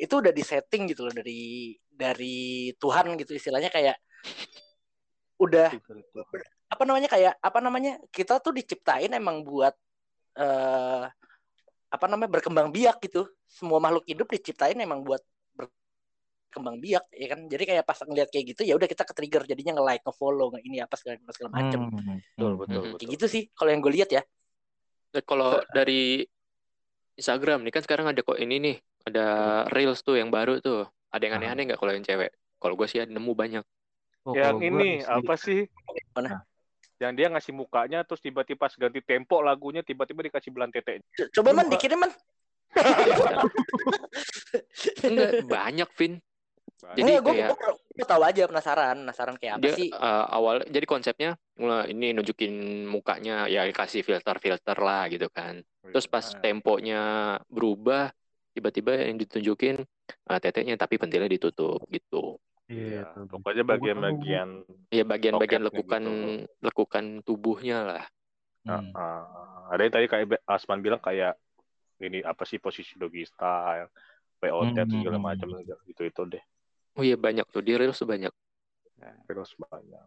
itu 0.00 0.14
udah 0.16 0.32
disetting 0.32 0.88
gitu 0.88 1.04
loh 1.04 1.12
dari 1.12 1.76
dari 1.88 2.72
Tuhan 2.80 3.16
gitu 3.20 3.36
istilahnya 3.36 3.68
kayak 3.68 3.96
udah 5.40 5.68
apa 6.70 6.82
namanya 6.86 7.08
kayak 7.08 7.34
apa 7.40 7.58
namanya 7.58 7.92
kita 8.12 8.38
tuh 8.38 8.52
diciptain 8.54 9.10
emang 9.10 9.42
buat 9.42 9.74
eh 10.38 11.04
apa 11.90 12.06
namanya 12.06 12.30
berkembang 12.30 12.70
biak 12.70 13.02
gitu 13.02 13.26
semua 13.50 13.82
makhluk 13.82 14.06
hidup 14.06 14.30
diciptain 14.30 14.78
emang 14.78 15.02
buat 15.02 15.18
berkembang 15.58 16.78
biak 16.78 17.04
ya 17.10 17.26
kan 17.26 17.50
jadi 17.50 17.62
kayak 17.66 17.84
pas 17.88 17.98
ngeliat 18.06 18.30
kayak 18.30 18.54
gitu 18.54 18.62
ya 18.62 18.78
udah 18.78 18.86
kita 18.86 19.02
ke 19.02 19.12
trigger 19.16 19.42
jadinya 19.48 19.80
nge 19.80 19.84
like 19.88 20.02
nge 20.06 20.14
follow 20.14 20.54
nge 20.54 20.60
ini 20.62 20.78
apa 20.78 20.94
segala 20.94 21.18
segala 21.34 21.50
macem 21.58 21.80
Hmm, 21.82 21.90
betul 21.90 22.06
hmm, 22.06 22.18
betul 22.38 22.50
Hmm. 22.54 22.60
betul 22.62 22.98
kayak 23.00 23.10
gitu 23.18 23.26
sih 23.26 23.42
kalau 23.58 23.70
yang 23.74 23.82
gue 23.82 23.92
lihat 23.98 24.10
ya 24.14 24.22
Dan 25.10 25.26
kalau 25.26 25.58
dari 25.74 26.22
Instagram 27.18 27.66
nih 27.66 27.72
kan 27.74 27.82
sekarang 27.84 28.06
ada 28.08 28.20
kok 28.24 28.38
ini 28.40 28.56
nih, 28.56 28.76
ada 29.04 29.26
reels 29.68 30.00
tuh 30.00 30.16
yang 30.16 30.32
baru 30.32 30.56
tuh. 30.62 30.88
Ada 31.12 31.28
yang 31.28 31.34
aneh-aneh 31.42 31.62
nggak 31.68 31.80
kalau 31.82 31.92
yang 31.92 32.06
cewek? 32.06 32.32
Kalau 32.56 32.74
gue 32.78 32.86
sih 32.88 33.02
nemu 33.04 33.32
banyak. 33.36 33.64
Oh, 34.28 34.36
yang 34.36 34.60
ini 34.60 35.00
apa 35.04 35.34
sih? 35.40 35.64
Mana? 36.12 36.44
yang 37.00 37.16
dia 37.16 37.32
ngasih 37.32 37.56
mukanya 37.56 38.04
terus 38.04 38.20
tiba-tiba 38.20 38.68
pas 38.68 38.76
ganti 38.76 39.00
tempo 39.00 39.40
lagunya 39.40 39.80
tiba-tiba 39.80 40.20
dikasih 40.20 40.52
belan 40.52 40.68
tete 40.68 41.00
Co- 41.16 41.40
coba 41.40 41.56
man 41.56 41.72
dikirim 41.72 41.96
man. 41.96 42.12
Enggak 45.08 45.32
banyak, 45.48 45.88
Vin. 45.96 46.20
Jadi 46.92 47.00
Enggak, 47.00 47.20
gue 47.24 47.34
kayak 47.34 47.50
gue 47.72 48.06
tahu 48.06 48.22
aja 48.24 48.42
penasaran 48.46 48.96
penasaran 49.00 49.36
kayak 49.40 49.54
apa 49.56 49.64
dia 49.64 49.72
sih? 49.80 49.88
eh, 49.88 50.24
awal 50.28 50.56
jadi 50.68 50.86
konsepnya 50.86 51.30
ini 51.88 52.12
nunjukin 52.12 52.84
mukanya 52.84 53.48
ya 53.48 53.64
kasih 53.72 54.04
filter-filter 54.04 54.76
lah 54.76 55.08
gitu 55.08 55.32
kan. 55.32 55.64
Terus 55.88 56.04
pas 56.04 56.22
Nah, 56.22 56.40
temponya 56.44 57.02
berubah 57.48 58.12
tiba-tiba 58.52 59.08
yang 59.08 59.16
ditunjukin 59.16 59.80
eh, 60.30 60.40
teteknya 60.40 60.76
tapi 60.76 61.00
pentilnya 61.00 61.32
ditutup 61.32 61.80
gitu. 61.88 62.36
Iya, 62.70 62.86
ya, 62.86 63.02
tahu. 63.10 63.26
pokoknya 63.34 63.64
bagian-bagian 63.66 64.48
Ya 64.88 65.02
bagian-bagian 65.02 65.60
Bokepnya 65.60 65.74
lekukan 65.74 66.02
gitu. 66.06 66.46
lekukan 66.62 67.04
tubuhnya 67.20 67.78
lah. 67.82 68.04
Hmm. 68.60 68.92
uh, 68.92 69.24
ada 69.68 69.80
yang 69.80 69.90
tadi 69.90 70.06
kayak 70.06 70.26
Asman 70.44 70.78
bilang 70.78 71.00
kayak 71.00 71.34
ini 71.98 72.20
apa 72.20 72.44
sih 72.44 72.56
posisi 72.56 72.94
doggy 72.94 73.24
style 73.24 73.88
POT 74.36 74.76
Hmm. 74.76 74.86
segala 74.86 75.18
macam 75.18 75.48
gitu 75.82 76.02
itu 76.02 76.22
deh 76.28 76.44
Oh 76.92 77.02
iya 77.02 77.16
banyak 77.16 77.44
tuh 77.46 77.60
di 77.60 77.74
reels 77.74 77.98
banyak. 78.00 78.30
terus 79.24 79.56
banyak 79.56 80.04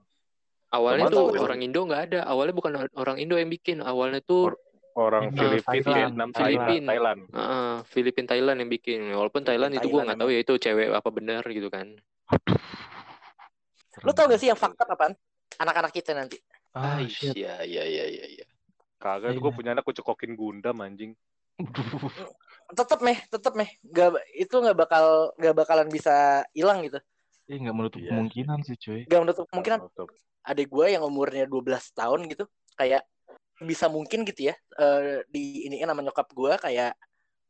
Awalnya 0.70 1.06
Cuman 1.06 1.14
tuh 1.14 1.26
tahu- 1.32 1.44
orang 1.44 1.60
Indo 1.62 1.82
nggak 1.84 2.02
ada. 2.08 2.20
Awalnya 2.26 2.54
bukan 2.54 2.72
orang 2.94 3.18
Indo 3.18 3.38
yang 3.38 3.46
bikin. 3.48 3.78
Awalnya 3.80 4.22
tuh 4.22 4.54
orang 4.96 5.30
Ini 5.30 5.38
Filipina 5.38 5.66
Thailand, 5.66 5.94
Vietnam 5.94 6.30
Thailand. 6.30 6.54
Filipina 6.54 6.90
Thailand 6.90 7.20
uh, 7.32 7.78
Filipin 7.88 8.26
Thailand 8.26 8.58
yang 8.58 8.70
bikin. 8.72 9.00
Walaupun 9.08 9.42
Thailand 9.42 9.72
itu 9.72 9.82
gue 9.82 9.90
Thailand 9.92 10.06
nggak 10.08 10.20
tahu 10.20 10.30
ya 10.30 10.40
itu 10.40 10.54
cewek 10.56 10.88
apa 10.92 11.10
benar 11.10 11.42
gitu 11.48 11.70
kan. 11.70 11.88
Lo 14.02 14.12
tau 14.12 14.26
gak 14.26 14.42
sih 14.42 14.50
yang 14.50 14.58
fakta 14.58 14.84
apaan 14.90 15.14
anak-anak 15.60 15.92
kita 15.94 16.18
nanti 16.18 16.38
Ah, 16.74 16.98
Ah, 16.98 17.06
iya 17.06 17.62
iya 17.62 17.84
iya 17.86 18.06
iya. 18.10 18.26
iya. 18.26 18.46
kagak 18.98 19.38
Iya. 19.38 19.40
gue 19.40 19.52
punya 19.54 19.78
anak 19.78 19.86
gue 19.86 19.94
cekokin 19.94 20.34
Gundam 20.34 20.82
anjing 20.82 21.14
tetep 22.74 23.00
meh 23.06 23.22
tetep 23.30 23.54
meh 23.54 23.70
gak 23.86 24.18
itu 24.34 24.50
nggak 24.50 24.74
bakal 24.74 25.30
nggak 25.38 25.54
bakalan 25.54 25.88
bisa 25.88 26.42
hilang 26.52 26.82
gitu 26.82 26.98
Iya, 27.46 27.70
nggak 27.70 27.76
menutup 27.76 28.00
Iya. 28.00 28.10
kemungkinan 28.16 28.58
sih, 28.64 28.76
cuy. 28.80 29.02
gak 29.06 29.20
menutup 29.22 29.46
kemungkinan 29.52 29.80
adik 30.44 30.68
gue 30.68 30.86
yang 30.90 31.04
umurnya 31.06 31.46
12 31.46 31.94
tahun 31.94 32.26
gitu 32.28 32.48
kayak 32.74 33.06
bisa 33.62 33.86
mungkin 33.88 34.26
gitu 34.26 34.50
ya 34.50 34.56
eh, 34.76 35.22
di 35.30 35.70
ini 35.70 35.80
nama 35.80 36.02
nyokap 36.02 36.34
gue 36.34 36.58
kayak 36.58 36.98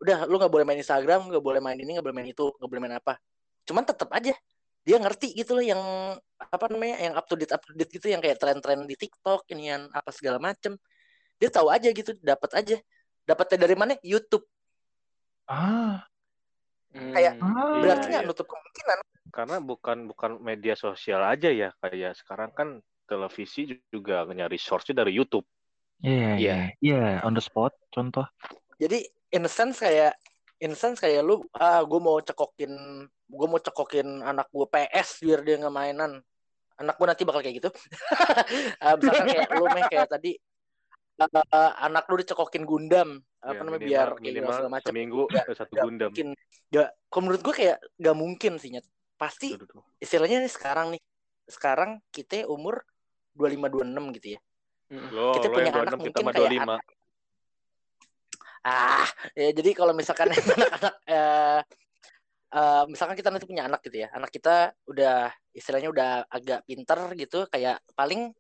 udah 0.04 0.28
lu 0.28 0.36
nggak 0.36 0.52
boleh 0.52 0.66
main 0.68 0.78
Instagram 0.78 1.32
nggak 1.32 1.40
boleh 1.42 1.64
main 1.64 1.80
ini 1.80 1.96
nggak 1.96 2.04
boleh 2.04 2.18
main 2.20 2.28
itu 2.28 2.44
nggak 2.44 2.70
boleh 2.70 2.82
main 2.84 2.96
apa 3.00 3.16
cuman 3.64 3.88
tetap 3.88 4.12
aja 4.12 4.36
dia 4.84 5.00
ngerti 5.00 5.32
gitu 5.32 5.56
loh 5.56 5.64
yang 5.64 5.82
apa 6.38 6.66
namanya 6.68 7.00
yang 7.00 7.14
up 7.16 7.24
to 7.24 7.40
date 7.40 7.56
up 7.56 7.64
to 7.64 7.72
date 7.72 7.88
gitu 7.90 8.12
yang 8.12 8.20
kayak 8.20 8.36
tren-tren 8.36 8.84
di 8.84 8.96
TikTok 9.00 9.48
ini 9.56 9.72
yang 9.72 9.88
apa 9.90 10.12
segala 10.12 10.38
macem 10.44 10.76
dia 11.40 11.48
tahu 11.48 11.72
aja 11.72 11.88
gitu 11.90 12.12
dapat 12.20 12.52
aja 12.56 12.78
dapatnya 13.24 13.58
dari 13.64 13.76
mana 13.80 13.94
YouTube 14.04 14.44
Ah, 15.44 16.08
Kayak, 16.94 17.36
Hmm, 17.42 17.52
Ah. 17.52 17.82
berarti 17.84 18.06
Iya, 18.06 18.12
nggak 18.16 18.24
iya. 18.24 18.30
nutup 18.32 18.48
kemungkinan 18.48 18.98
karena 19.34 19.58
bukan 19.58 19.98
bukan 20.06 20.32
media 20.40 20.78
sosial 20.78 21.26
aja 21.26 21.50
ya 21.50 21.74
kayak 21.82 22.14
sekarang 22.14 22.54
kan 22.54 22.68
televisi 23.10 23.66
juga 23.90 24.24
nyari 24.30 24.62
source 24.62 24.94
dari 24.94 25.10
YouTube 25.10 25.44
iya, 26.00 26.38
Iya. 26.38 26.38
iya, 26.38 26.58
iya, 26.80 27.04
on 27.26 27.34
the 27.34 27.42
spot, 27.42 27.74
contoh. 27.90 28.24
jadi 28.78 29.02
in 29.34 29.42
a 29.42 29.52
sense 29.52 29.82
kayak 29.82 30.14
in 30.64 30.72
a 30.72 30.78
sense 30.78 30.98
kayak 30.98 31.22
lu 31.22 31.44
ah 31.54 31.84
gue 31.84 32.00
mau 32.00 32.18
cekokin 32.18 32.72
gue 33.28 33.48
mau 33.48 33.60
cekokin 33.60 34.22
anak 34.22 34.48
gue 34.48 34.64
PS 34.66 35.20
biar 35.22 35.40
dia 35.42 35.60
nggak 35.60 35.72
mainan. 35.72 36.24
Anak 36.74 36.96
gue 36.96 37.06
nanti 37.06 37.22
bakal 37.22 37.42
kayak 37.42 37.60
gitu. 37.60 37.70
Ah, 38.82 38.96
misalkan 38.96 39.28
kayak 39.28 39.48
lu 39.52 39.66
meh 39.70 39.84
kayak 39.86 40.08
tadi 40.10 40.32
eh, 41.20 41.72
anak 41.80 42.04
lu 42.08 42.16
dicekokin 42.18 42.64
Gundam 42.64 43.22
apa 43.40 43.54
Ya, 43.54 43.60
namanya 43.60 43.76
minimal- 43.78 43.86
biar 43.86 44.10
kayak 44.10 44.24
minimal 44.26 44.52
segala 44.54 44.72
macam 44.72 44.90
seminggu 44.90 45.22
ada 45.30 45.54
satu 45.54 45.70
nggak 45.70 45.86
Gundam. 45.86 46.10
mungkin. 46.10 46.28
Gak 46.70 46.90
kalau 47.06 47.22
menurut 47.22 47.42
gue 47.44 47.54
kayak 47.54 47.78
gak 47.94 48.18
mungkin 48.18 48.54
sih 48.58 48.70
Nyet. 48.72 48.86
pasti 49.14 49.54
istilahnya 50.00 50.42
nih 50.42 50.50
sekarang 50.50 50.88
nih 50.90 51.02
sekarang 51.46 51.90
kita 52.10 52.44
umur 52.46 52.82
25 53.36 53.84
26 53.84 54.16
gitu 54.18 54.28
ya. 54.36 54.40
Lo, 55.12 55.34
Kita 55.34 55.48
lo 55.48 55.54
punya 55.54 55.70
anak 55.72 55.96
26 55.96 56.08
kita 56.08 56.20
mungkin 56.20 56.24
mah 56.24 56.34
kayak 56.34 56.50
25 56.50 56.93
Ah, 58.64 59.04
ya 59.36 59.52
jadi 59.52 59.76
kalau 59.76 59.92
misalkan 59.92 60.32
anak-anak 60.56 60.96
eh, 61.04 61.60
eh, 62.56 62.84
misalkan 62.88 63.16
kita 63.20 63.28
nanti 63.28 63.44
punya 63.44 63.68
anak 63.68 63.84
gitu 63.84 64.08
ya, 64.08 64.10
anak 64.16 64.32
kita 64.32 64.72
udah 64.88 65.32
istilahnya 65.52 65.92
udah 65.92 66.10
agak 66.32 66.64
pinter 66.64 67.00
gitu, 67.20 67.44
kayak 67.52 67.84
paling 67.92 68.32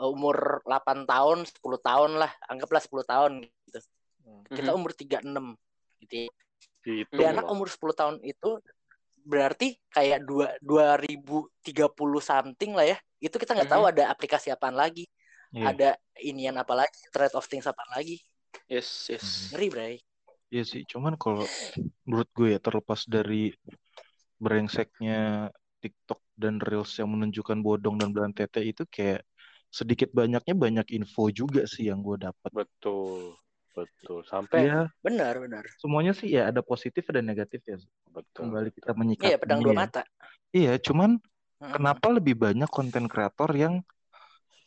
eh, 0.00 0.08
umur 0.08 0.64
8 0.64 1.04
tahun, 1.04 1.44
10 1.44 1.80
tahun 1.80 2.10
lah, 2.16 2.32
anggaplah 2.48 2.80
10 2.80 3.04
tahun 3.04 3.32
gitu. 3.68 3.78
Kita 4.48 4.70
umur 4.72 4.96
36 4.96 5.56
gitu 6.00 6.14
ya. 6.24 6.30
gitu 6.88 7.14
Di 7.20 7.24
anak 7.28 7.44
umur 7.52 7.68
10 7.68 7.92
tahun 7.92 8.16
itu 8.24 8.58
berarti 9.20 9.76
kayak 9.92 10.24
dua 10.24 10.56
2030 10.64 12.24
something 12.24 12.72
lah 12.72 12.86
ya. 12.88 12.98
Itu 13.20 13.36
kita 13.36 13.52
nggak 13.52 13.68
tahu 13.68 13.84
ada 13.92 14.08
aplikasi 14.08 14.48
apaan 14.48 14.72
lagi, 14.72 15.04
Iya, 15.50 15.74
ada 15.74 15.90
inian 16.22 16.54
apa 16.56 16.72
lagi, 16.78 17.00
thread 17.10 17.34
of 17.34 17.44
things 17.44 17.66
apaan 17.66 17.90
lagi. 17.90 18.22
Yes 18.70 19.08
yes. 19.10 19.26
Ngeri, 19.52 19.68
Bray. 19.70 19.94
iya 20.52 20.62
sih. 20.70 20.82
Cuman 20.92 21.14
kalau 21.22 21.44
menurut 22.06 22.28
gue 22.36 22.48
ya 22.54 22.58
terlepas 22.66 23.00
dari 23.14 23.34
brengseknya 24.44 25.48
TikTok 25.80 26.20
dan 26.36 26.54
Reels 26.60 26.92
yang 27.00 27.08
menunjukkan 27.14 27.58
bodong 27.66 27.96
dan 28.00 28.08
belan 28.14 28.32
tete 28.36 28.60
itu 28.64 28.82
kayak 28.88 29.20
sedikit 29.70 30.10
banyaknya 30.12 30.54
banyak 30.64 30.86
info 30.98 31.22
juga 31.32 31.62
sih 31.68 31.88
yang 31.90 32.00
gue 32.04 32.16
dapat. 32.26 32.52
betul 32.56 33.34
betul 33.76 34.18
sampai 34.30 34.62
Iya, 34.62 34.90
Benar, 35.00 35.34
benar. 35.40 35.64
semuanya 35.80 36.12
sih 36.18 36.28
ya 36.36 36.42
ada 36.50 36.60
positif 36.70 37.04
dan 37.14 37.24
negatif 37.30 37.60
ya. 37.64 37.76
betul 38.14 38.46
Kembali 38.46 38.68
kita 38.76 38.92
menyikapi. 39.00 39.30
Iya, 39.30 39.36
pedang 39.40 39.60
dua 39.64 39.74
ya. 39.74 39.80
mata. 39.80 40.02
Iya, 40.56 40.72
cuman 40.86 41.10
Mm-mm. 41.62 41.74
kenapa 41.74 42.06
lebih 42.16 42.34
banyak 42.44 42.70
konten 42.76 43.04
kreator 43.12 43.50
yang 43.56 43.74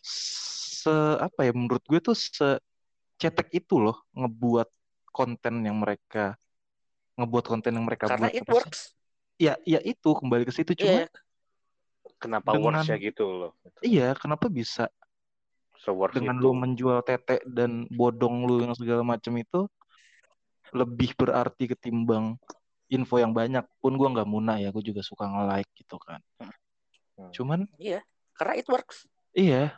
se 0.03 0.91
apa 1.27 1.39
ya 1.47 1.51
menurut 1.55 1.83
gue 1.91 1.99
tuh 2.07 2.15
secetek 3.23 3.47
itu 3.55 3.79
loh 3.79 3.95
ngebuat 4.11 4.67
konten 5.15 5.63
yang 5.63 5.79
mereka 5.79 6.35
ngebuat 7.15 7.45
konten 7.45 7.71
yang 7.77 7.85
mereka 7.87 8.09
Karena 8.09 8.27
buat 8.27 8.35
it 8.35 8.43
sih? 8.43 8.51
works. 8.51 8.81
Ya, 9.39 9.53
ya 9.63 9.79
itu 9.79 10.09
kembali 10.11 10.43
ke 10.43 10.53
situ 10.53 10.75
cuma 10.75 11.03
Iya, 11.03 11.07
kenapa 12.19 12.51
Dengan- 12.51 12.83
worse 12.83 12.91
ya 12.91 12.97
gitu 12.99 13.23
loh 13.31 13.51
iya 13.83 14.07
kenapa 14.15 14.47
bisa 14.47 14.87
se-worse 15.79 16.15
dengan 16.15 16.39
itu 16.39 16.43
lu 16.43 16.51
menjual 16.55 16.99
tete 17.03 17.39
dan 17.47 17.87
bodong 17.91 18.47
lu 18.47 18.63
yang 18.63 18.71
segala 18.75 19.03
macam 19.03 19.33
itu 19.39 19.67
lebih 20.73 21.13
berarti 21.19 21.69
ketimbang 21.75 22.35
info 22.89 23.19
yang 23.21 23.33
banyak 23.35 23.65
pun 23.81 23.93
gua 23.97 24.09
nggak 24.13 24.29
munah 24.29 24.57
ya 24.61 24.69
gue 24.73 24.83
juga 24.85 25.01
suka 25.05 25.27
nge-like 25.27 25.71
gitu 25.79 25.97
kan 26.01 26.19
Hmm. 27.13 27.29
cuman 27.29 27.59
iya. 27.77 28.01
Karena 28.33 28.53
it 28.57 28.65
works. 28.65 29.05
iya 29.37 29.77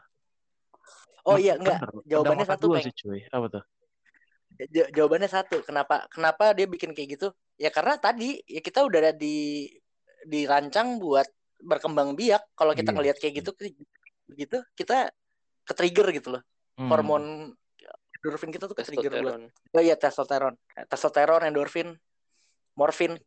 Oh 1.25 1.35
Nah, 1.35 1.41
iya, 1.41 1.53
enggak. 1.57 1.79
bener. 1.81 2.05
Jawabannya 2.05 2.45
satu, 2.45 2.65
Peng. 2.69 2.85
sih 2.85 2.93
cuy 2.93 3.19
apa 3.33 3.47
tuh 3.49 3.63
Ja- 4.71 4.91
Jawabannya 4.93 5.27
satu. 5.27 5.57
Kenapa 5.65 6.05
kenapa 6.07 6.53
dia 6.55 6.69
bikin 6.69 6.95
kayak 6.95 7.19
gitu? 7.19 7.27
Ya 7.59 7.67
karena 7.73 7.99
tadi 7.99 8.39
ya 8.47 8.61
kita 8.63 8.85
udah 8.87 8.99
ada 9.03 9.11
di 9.11 9.67
dirancang 10.23 11.01
buat 11.01 11.27
berkembang 11.59 12.15
biak. 12.15 12.55
Kalau 12.55 12.71
kita 12.71 12.93
Iya. 12.93 12.95
ngelihat 12.95 13.17
kayak 13.19 13.33
gitu 13.43 13.51
gitu 14.37 14.57
kita 14.77 15.11
ke 15.65 15.73
trigger 15.75 16.07
gitu 16.15 16.39
loh. 16.39 16.41
Hmm. 16.79 16.87
Hormon 16.93 17.23
endorfin 18.25 18.49
kita 18.49 18.65
tuh 18.65 18.77
ke 18.77 18.83
trigger 18.87 19.11
buat. 19.21 19.37
Oh 19.75 19.81
iya 19.83 19.93
testosteron. 19.99 20.55
Testosteron, 20.87 21.41
endorfin, 21.45 21.93
morfin. 22.79 23.19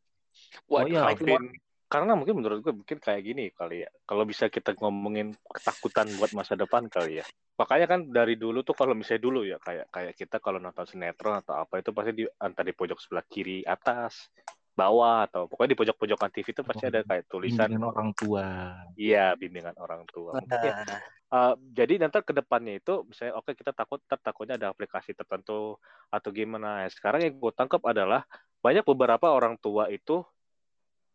Wah, 0.70 0.82
Oh 0.82 0.88
iya, 0.88 1.02
Alvin 1.06 1.58
karena 1.88 2.12
mungkin 2.12 2.36
menurut 2.36 2.60
gue 2.60 2.74
mungkin 2.76 3.00
kayak 3.00 3.22
gini 3.24 3.48
kali 3.48 3.82
ya. 3.82 3.90
Kalau 4.04 4.28
bisa 4.28 4.52
kita 4.52 4.76
ngomongin 4.76 5.32
ketakutan 5.48 6.04
buat 6.20 6.36
masa 6.36 6.52
depan 6.52 6.84
kali 6.92 7.24
ya. 7.24 7.26
Makanya 7.56 7.86
kan 7.88 8.00
dari 8.12 8.36
dulu 8.36 8.60
tuh 8.60 8.76
kalau 8.76 8.92
misalnya 8.92 9.24
dulu 9.24 9.40
ya 9.48 9.56
kayak 9.56 9.88
kayak 9.88 10.14
kita 10.14 10.36
kalau 10.38 10.60
nonton 10.60 10.84
sinetron 10.84 11.40
atau 11.40 11.56
apa 11.56 11.80
itu 11.80 11.90
pasti 11.96 12.12
di 12.12 12.24
antara 12.44 12.68
di 12.68 12.76
pojok 12.76 13.00
sebelah 13.00 13.24
kiri 13.24 13.64
atas, 13.64 14.28
bawah 14.76 15.26
atau 15.26 15.48
pokoknya 15.48 15.72
di 15.74 15.78
pojok-pojokan 15.80 16.30
TV 16.30 16.46
itu 16.52 16.62
pasti 16.62 16.84
ada 16.86 17.00
kayak 17.02 17.24
tulisan 17.26 17.66
Bimbingan 17.66 17.88
orang 17.90 18.10
tua. 18.14 18.46
iya 18.94 19.32
bimbingan 19.34 19.74
orang 19.80 20.04
tua. 20.06 20.38
Mungkin 20.38 20.60
ya, 20.60 21.00
Uh, 21.28 21.52
jadi 21.76 22.00
nanti 22.00 22.24
ke 22.24 22.32
depannya 22.32 22.80
itu 22.80 23.04
misalnya 23.04 23.36
oke 23.36 23.52
kita 23.52 23.76
takut 23.76 24.00
takutnya 24.08 24.56
ada 24.56 24.72
aplikasi 24.72 25.12
tertentu 25.12 25.76
atau 26.08 26.28
gimana 26.32 26.88
sekarang 26.88 27.20
yang 27.20 27.36
gue 27.36 27.52
tangkap 27.52 27.84
adalah 27.84 28.24
banyak 28.64 28.80
beberapa 28.80 29.28
orang 29.28 29.60
tua 29.60 29.92
itu 29.92 30.24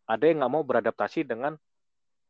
ada 0.04 0.24
yang 0.24 0.44
nggak 0.44 0.52
mau 0.52 0.62
beradaptasi 0.62 1.24
dengan 1.24 1.56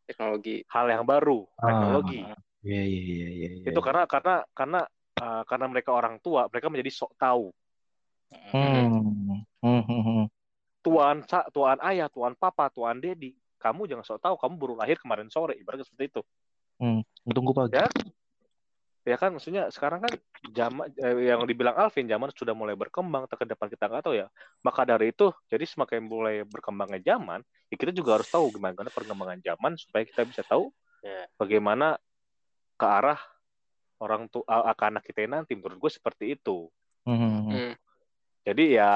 teknologi 0.05 0.63
hal 0.69 0.87
yang 0.87 1.05
baru 1.05 1.47
Ah. 1.57 1.69
teknologi 1.69 2.21
Iya 2.65 2.81
iya 2.81 3.01
iya 3.05 3.29
iya. 3.29 3.49
iya. 3.61 3.69
itu 3.69 3.81
karena 3.81 4.09
karena 4.09 4.41
karena 4.57 4.81
uh, 5.21 5.43
karena 5.45 5.67
mereka 5.69 5.93
orang 5.93 6.17
tua 6.19 6.49
mereka 6.49 6.69
menjadi 6.69 6.91
sok 6.93 7.13
tahu 7.17 7.53
Hmm. 8.51 9.47
Hmm, 9.63 9.83
hmm, 9.87 10.03
hmm. 10.03 10.25
tuan 10.83 11.23
sa- 11.31 11.47
tuan 11.55 11.79
ayah 11.87 12.11
tuan 12.11 12.35
papa 12.35 12.67
tuan 12.67 12.99
dedi 12.99 13.31
kamu 13.63 13.87
jangan 13.87 14.03
sok 14.03 14.19
tahu 14.19 14.35
kamu 14.35 14.55
baru 14.59 14.75
lahir 14.75 14.99
kemarin 14.99 15.31
sore 15.31 15.55
ibaratnya 15.55 15.87
seperti 15.87 16.11
itu 16.19 16.23
Tunggu 17.25 17.55
pagi. 17.55 17.79
Ya. 17.79 17.87
Ya 19.05 19.21
kan 19.21 19.37
maksudnya 19.37 19.69
sekarang 19.69 20.01
kan 20.01 20.13
zaman 20.49 20.89
eh, 20.97 21.29
yang 21.29 21.45
dibilang 21.45 21.77
Alvin 21.77 22.09
zaman 22.09 22.33
sudah 22.33 22.57
mulai 22.57 22.73
berkembang 22.73 23.29
ke 23.29 23.45
depan 23.45 23.69
kita 23.69 23.85
nggak 23.85 24.05
tahu 24.09 24.17
ya 24.17 24.33
maka 24.65 24.89
dari 24.89 25.13
itu 25.13 25.29
jadi 25.53 25.61
semakin 25.69 26.09
mulai 26.09 26.41
berkembangnya 26.49 27.15
zaman 27.15 27.45
ya 27.69 27.77
kita 27.77 27.93
juga 27.93 28.17
harus 28.17 28.29
tahu 28.33 28.49
gimana 28.57 28.89
perkembangan 28.89 29.45
zaman 29.45 29.77
supaya 29.77 30.09
kita 30.09 30.25
bisa 30.25 30.43
tahu 30.45 30.73
Ya. 31.05 31.29
bagaimana 31.37 32.01
ke 32.81 32.87
arah 32.89 33.21
orang 34.01 34.25
tua 34.33 34.73
ke 34.73 34.85
anak 34.89 35.05
kita 35.05 35.29
nanti 35.29 35.53
menurut 35.53 35.77
gue 35.77 35.93
seperti 35.93 36.33
itu 36.33 36.73
Hmm, 37.05 37.21
hmm, 37.21 37.29
hmm. 37.29 37.53
Hmm. 37.53 37.73
jadi 38.41 38.65
ya 38.81 38.93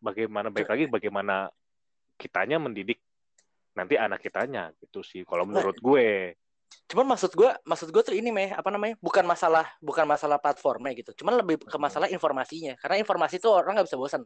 bagaimana 0.00 0.48
baik 0.48 0.72
lagi 0.72 0.84
bagaimana 0.88 1.52
kitanya 2.16 2.56
mendidik 2.56 2.96
nanti 3.76 4.00
anak 4.00 4.24
kitanya 4.24 4.72
gitu 4.80 5.04
sih 5.04 5.28
kalau 5.28 5.44
menurut 5.44 5.76
gue 5.76 6.32
cuman 6.84 7.16
maksud 7.16 7.32
gue 7.32 7.50
maksud 7.64 7.88
gue 7.90 8.02
tuh 8.04 8.14
ini 8.14 8.28
meh 8.28 8.52
apa 8.52 8.68
namanya 8.68 8.94
bukan 9.00 9.24
masalah 9.24 9.66
bukan 9.80 10.04
masalah 10.04 10.36
platformnya 10.38 10.92
gitu. 10.94 11.10
Cuman 11.24 11.40
lebih 11.40 11.62
ke 11.64 11.78
masalah 11.80 12.10
informasinya. 12.12 12.76
Karena 12.78 13.00
informasi 13.00 13.40
tuh 13.40 13.56
orang 13.56 13.78
nggak 13.80 13.88
bisa 13.88 13.98
bosan. 13.98 14.22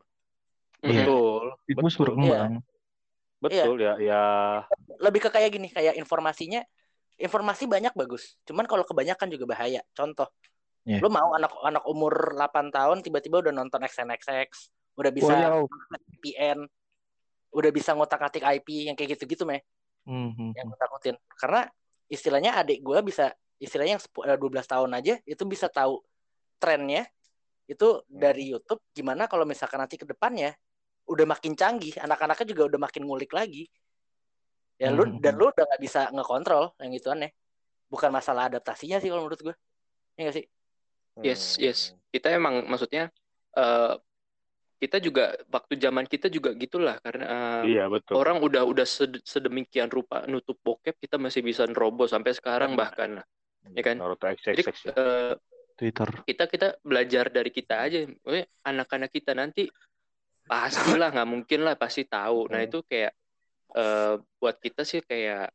Iya. 0.82 1.06
betul. 1.06 1.44
Itu 1.66 1.78
betul 1.82 2.00
berkembang. 2.04 2.52
betul 3.38 3.76
ya 3.78 3.94
ya. 4.02 4.24
Lebih 4.98 5.20
ke 5.26 5.30
kayak 5.30 5.50
gini 5.54 5.68
kayak 5.70 5.94
informasinya 5.94 6.62
informasi 7.18 7.70
banyak 7.70 7.94
bagus. 7.94 8.34
Cuman 8.46 8.66
kalau 8.66 8.82
kebanyakan 8.82 9.30
juga 9.30 9.44
bahaya. 9.46 9.82
Contoh 9.94 10.30
Iya. 10.88 11.04
lu 11.04 11.12
mau 11.12 11.36
anak 11.36 11.52
anak 11.60 11.84
umur 11.84 12.32
8 12.32 12.72
tahun 12.72 13.04
tiba-tiba 13.04 13.44
udah 13.44 13.52
nonton 13.52 13.84
XNXX 13.84 14.72
udah 14.96 15.12
bisa 15.12 15.34
Wow. 15.36 15.68
VPN 16.16 16.64
udah 17.52 17.70
bisa 17.76 17.92
ngotak-atik 17.92 18.40
IP 18.40 18.88
yang 18.88 18.96
kayak 18.96 19.20
gitu-gitu 19.20 19.44
meh. 19.44 19.60
Hmm, 20.08 20.32
hmm, 20.32 20.56
yang 20.56 20.64
gue 20.64 20.78
takutin 20.80 21.16
karena 21.36 21.68
istilahnya 22.08 22.56
adik 22.56 22.80
gue 22.80 22.98
bisa 23.04 23.30
istilahnya 23.60 24.00
yang 24.00 24.02
sepu- 24.02 24.24
eh, 24.24 24.38
12 24.40 24.64
tahun 24.64 24.90
aja 24.96 25.20
itu 25.28 25.42
bisa 25.44 25.68
tahu 25.68 26.00
trennya 26.58 27.06
itu 27.68 28.00
dari 28.08 28.48
YouTube 28.56 28.80
gimana 28.96 29.28
kalau 29.28 29.44
misalkan 29.44 29.76
nanti 29.78 30.00
ke 30.00 30.08
depannya 30.08 30.56
udah 31.08 31.26
makin 31.28 31.52
canggih 31.52 31.96
anak-anaknya 32.00 32.46
juga 32.52 32.62
udah 32.74 32.80
makin 32.80 33.02
ngulik 33.04 33.32
lagi. 33.32 33.68
Ya 34.80 34.88
lu 34.94 35.04
Hmm. 35.04 35.20
dan 35.20 35.36
lu 35.36 35.50
udah 35.52 35.64
nggak 35.68 35.82
bisa 35.82 36.08
ngekontrol 36.14 36.72
yang 36.80 36.92
itu 36.94 37.08
aneh 37.12 37.34
bukan 37.88 38.12
masalah 38.12 38.46
adaptasinya 38.48 39.00
sih 39.02 39.10
kalau 39.10 39.26
menurut 39.26 39.40
gue 39.40 39.54
ya 40.16 40.28
nggak 40.28 40.36
sih? 40.38 40.46
Yes, 41.18 41.58
hmm, 41.58 41.64
yes. 41.66 41.80
Kita 42.14 42.30
emang 42.30 42.62
maksudnya 42.68 43.10
eh 43.58 43.94
kita 44.78 44.96
juga 45.02 45.34
waktu 45.50 45.74
zaman 45.78 46.06
kita 46.06 46.30
juga 46.30 46.54
gitulah 46.54 46.96
karena 47.02 47.24
eh, 47.26 47.64
iya 47.68 47.84
betul 47.90 48.16
orang 48.18 48.38
udah 48.42 48.62
udah 48.62 48.86
sed- 48.86 49.22
sedemikian 49.26 49.90
rupa 49.90 50.24
nutup 50.30 50.56
bokep 50.62 50.94
kita 51.02 51.16
masih 51.18 51.42
bisa 51.42 51.66
nerobos 51.66 52.14
sampai 52.14 52.32
sekarang 52.34 52.78
bahkan. 52.78 53.20
ya 53.76 53.82
kan? 53.84 53.96
Naruto 53.98 54.26
Jadi 54.26 54.62
ya. 54.64 54.72
eh, 54.94 55.34
Twitter. 55.78 56.08
kita 56.28 56.44
kita 56.50 56.66
belajar 56.82 57.24
dari 57.30 57.50
kita 57.52 57.74
aja. 57.86 57.98
Anak-anak 58.66 59.10
kita 59.12 59.32
nanti 59.34 59.68
pastilah 60.48 61.12
nggak 61.14 61.28
mungkin 61.28 61.60
lah 61.66 61.74
pasti 61.76 62.02
tahu. 62.08 62.48
Nah 62.52 62.60
Hmm. 62.62 62.68
itu 62.68 62.78
kayak 62.86 63.12
eh 63.76 64.14
buat 64.40 64.56
kita 64.64 64.82
sih 64.86 65.00
kayak 65.04 65.52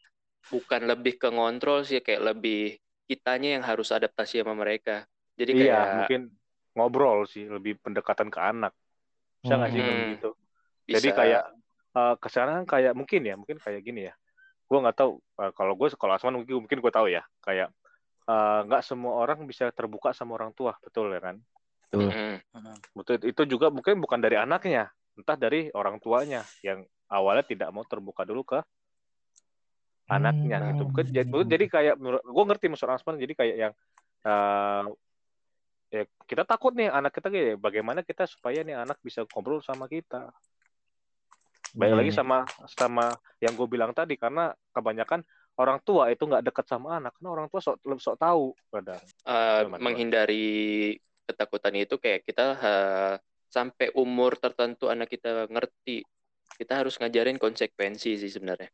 bukan 0.51 0.81
lebih 0.91 1.13
ke 1.21 1.27
ngontrol 1.33 1.81
sih 1.87 1.99
kayak 2.05 2.23
lebih 2.35 2.77
kitanya 3.09 3.59
yang 3.59 3.63
harus 3.65 3.89
adaptasi 3.95 4.43
sama 4.43 4.53
mereka. 4.53 5.07
Jadi 5.39 5.51
kayak 5.57 5.71
iya 5.71 5.93
mungkin 5.97 6.21
ngobrol 6.75 7.19
sih 7.33 7.43
lebih 7.49 7.73
pendekatan 7.83 8.29
ke 8.33 8.39
anak 8.41 8.73
bisa 9.43 9.53
nggak 9.59 9.69
sih 9.75 9.79
Hmm. 9.83 9.87
kayak 9.91 10.03
gitu 10.15 10.29
bisa. 10.87 10.95
jadi 10.97 11.09
kayak 11.11 11.43
uh, 11.99 12.15
ke 12.15 12.27
sana 12.31 12.63
kayak 12.63 12.93
mungkin 12.95 13.21
ya 13.27 13.35
mungkin 13.35 13.59
kayak 13.59 13.83
gini 13.83 14.07
ya. 14.07 14.13
Gue 14.71 14.79
nggak 14.79 14.95
tahu 14.95 15.19
uh, 15.37 15.51
kalau 15.51 15.75
gue 15.75 15.91
kalau 15.99 16.15
Asman 16.15 16.39
mungkin 16.39 16.63
mungkin 16.63 16.79
gue 16.79 16.91
tahu 16.95 17.11
ya. 17.11 17.21
Kayak 17.43 17.75
uh, 18.25 18.63
nggak 18.65 18.81
semua 18.87 19.19
orang 19.19 19.43
bisa 19.43 19.67
terbuka 19.75 20.15
sama 20.15 20.39
orang 20.39 20.55
tua 20.55 20.79
betul 20.79 21.11
ya 21.11 21.19
kan? 21.19 21.37
Mm-mm. 21.93 22.41
betul 22.97 23.21
itu 23.21 23.41
juga 23.45 23.69
mungkin 23.69 24.01
bukan 24.01 24.17
dari 24.17 24.33
anaknya 24.33 24.89
entah 25.13 25.37
dari 25.37 25.69
orang 25.77 26.01
tuanya 26.01 26.41
yang 26.65 26.81
awalnya 27.05 27.45
tidak 27.45 27.69
mau 27.69 27.85
terbuka 27.85 28.25
dulu 28.25 28.41
ke 28.41 28.59
anaknya 30.09 30.57
Hmm. 30.57 30.67
gitu 30.73 30.83
jadi, 31.13 31.29
jadi 31.29 31.65
kayak 31.69 31.95
gue 32.01 32.43
ngerti 32.49 32.65
maksud 32.73 32.89
Asman 32.89 33.21
jadi 33.21 33.33
kayak 33.37 33.55
yang 33.69 33.73
uh, 34.25 34.89
ya 35.93 36.03
kita 36.25 36.41
takut 36.41 36.73
nih 36.73 36.89
anak 36.89 37.13
kita 37.13 37.29
kayak 37.29 37.61
bagaimana 37.61 38.01
kita 38.01 38.25
supaya 38.25 38.65
nih 38.65 38.73
anak 38.73 38.97
bisa 39.05 39.21
ngobrol 39.29 39.61
sama 39.61 39.85
kita 39.85 40.33
Baik 41.73 41.89
Iya, 41.89 41.97
lagi 42.05 42.11
sama 42.13 42.37
sama 42.69 43.05
yang 43.41 43.53
gue 43.57 43.65
bilang 43.65 43.93
tadi 43.97 44.13
karena 44.13 44.53
kebanyakan 44.73 45.25
orang 45.57 45.81
tua 45.81 46.09
itu 46.13 46.21
nggak 46.25 46.45
deket 46.45 46.65
sama 46.69 47.01
anak 47.01 47.17
karena 47.17 47.29
orang 47.33 47.47
tua 47.49 47.61
sok 47.65 47.81
sok 47.97 48.17
tahu 48.21 48.53
kadang. 48.69 49.01
Eh, 49.25 49.61
Gimana, 49.65 49.81
menghindari 49.81 50.45
ketakutan 51.25 51.73
itu 51.73 51.97
kayak 51.97 52.29
kita 52.29 52.45
eh, 52.61 53.13
sampai 53.49 53.89
umur 53.97 54.37
tertentu 54.37 54.85
anak 54.89 55.09
kita 55.09 55.49
ngerti 55.49 56.05
kita 56.61 56.73
harus 56.85 56.93
ngajarin 57.01 57.41
konsekuensi 57.41 58.21
sih 58.21 58.29
sebenarnya 58.29 58.69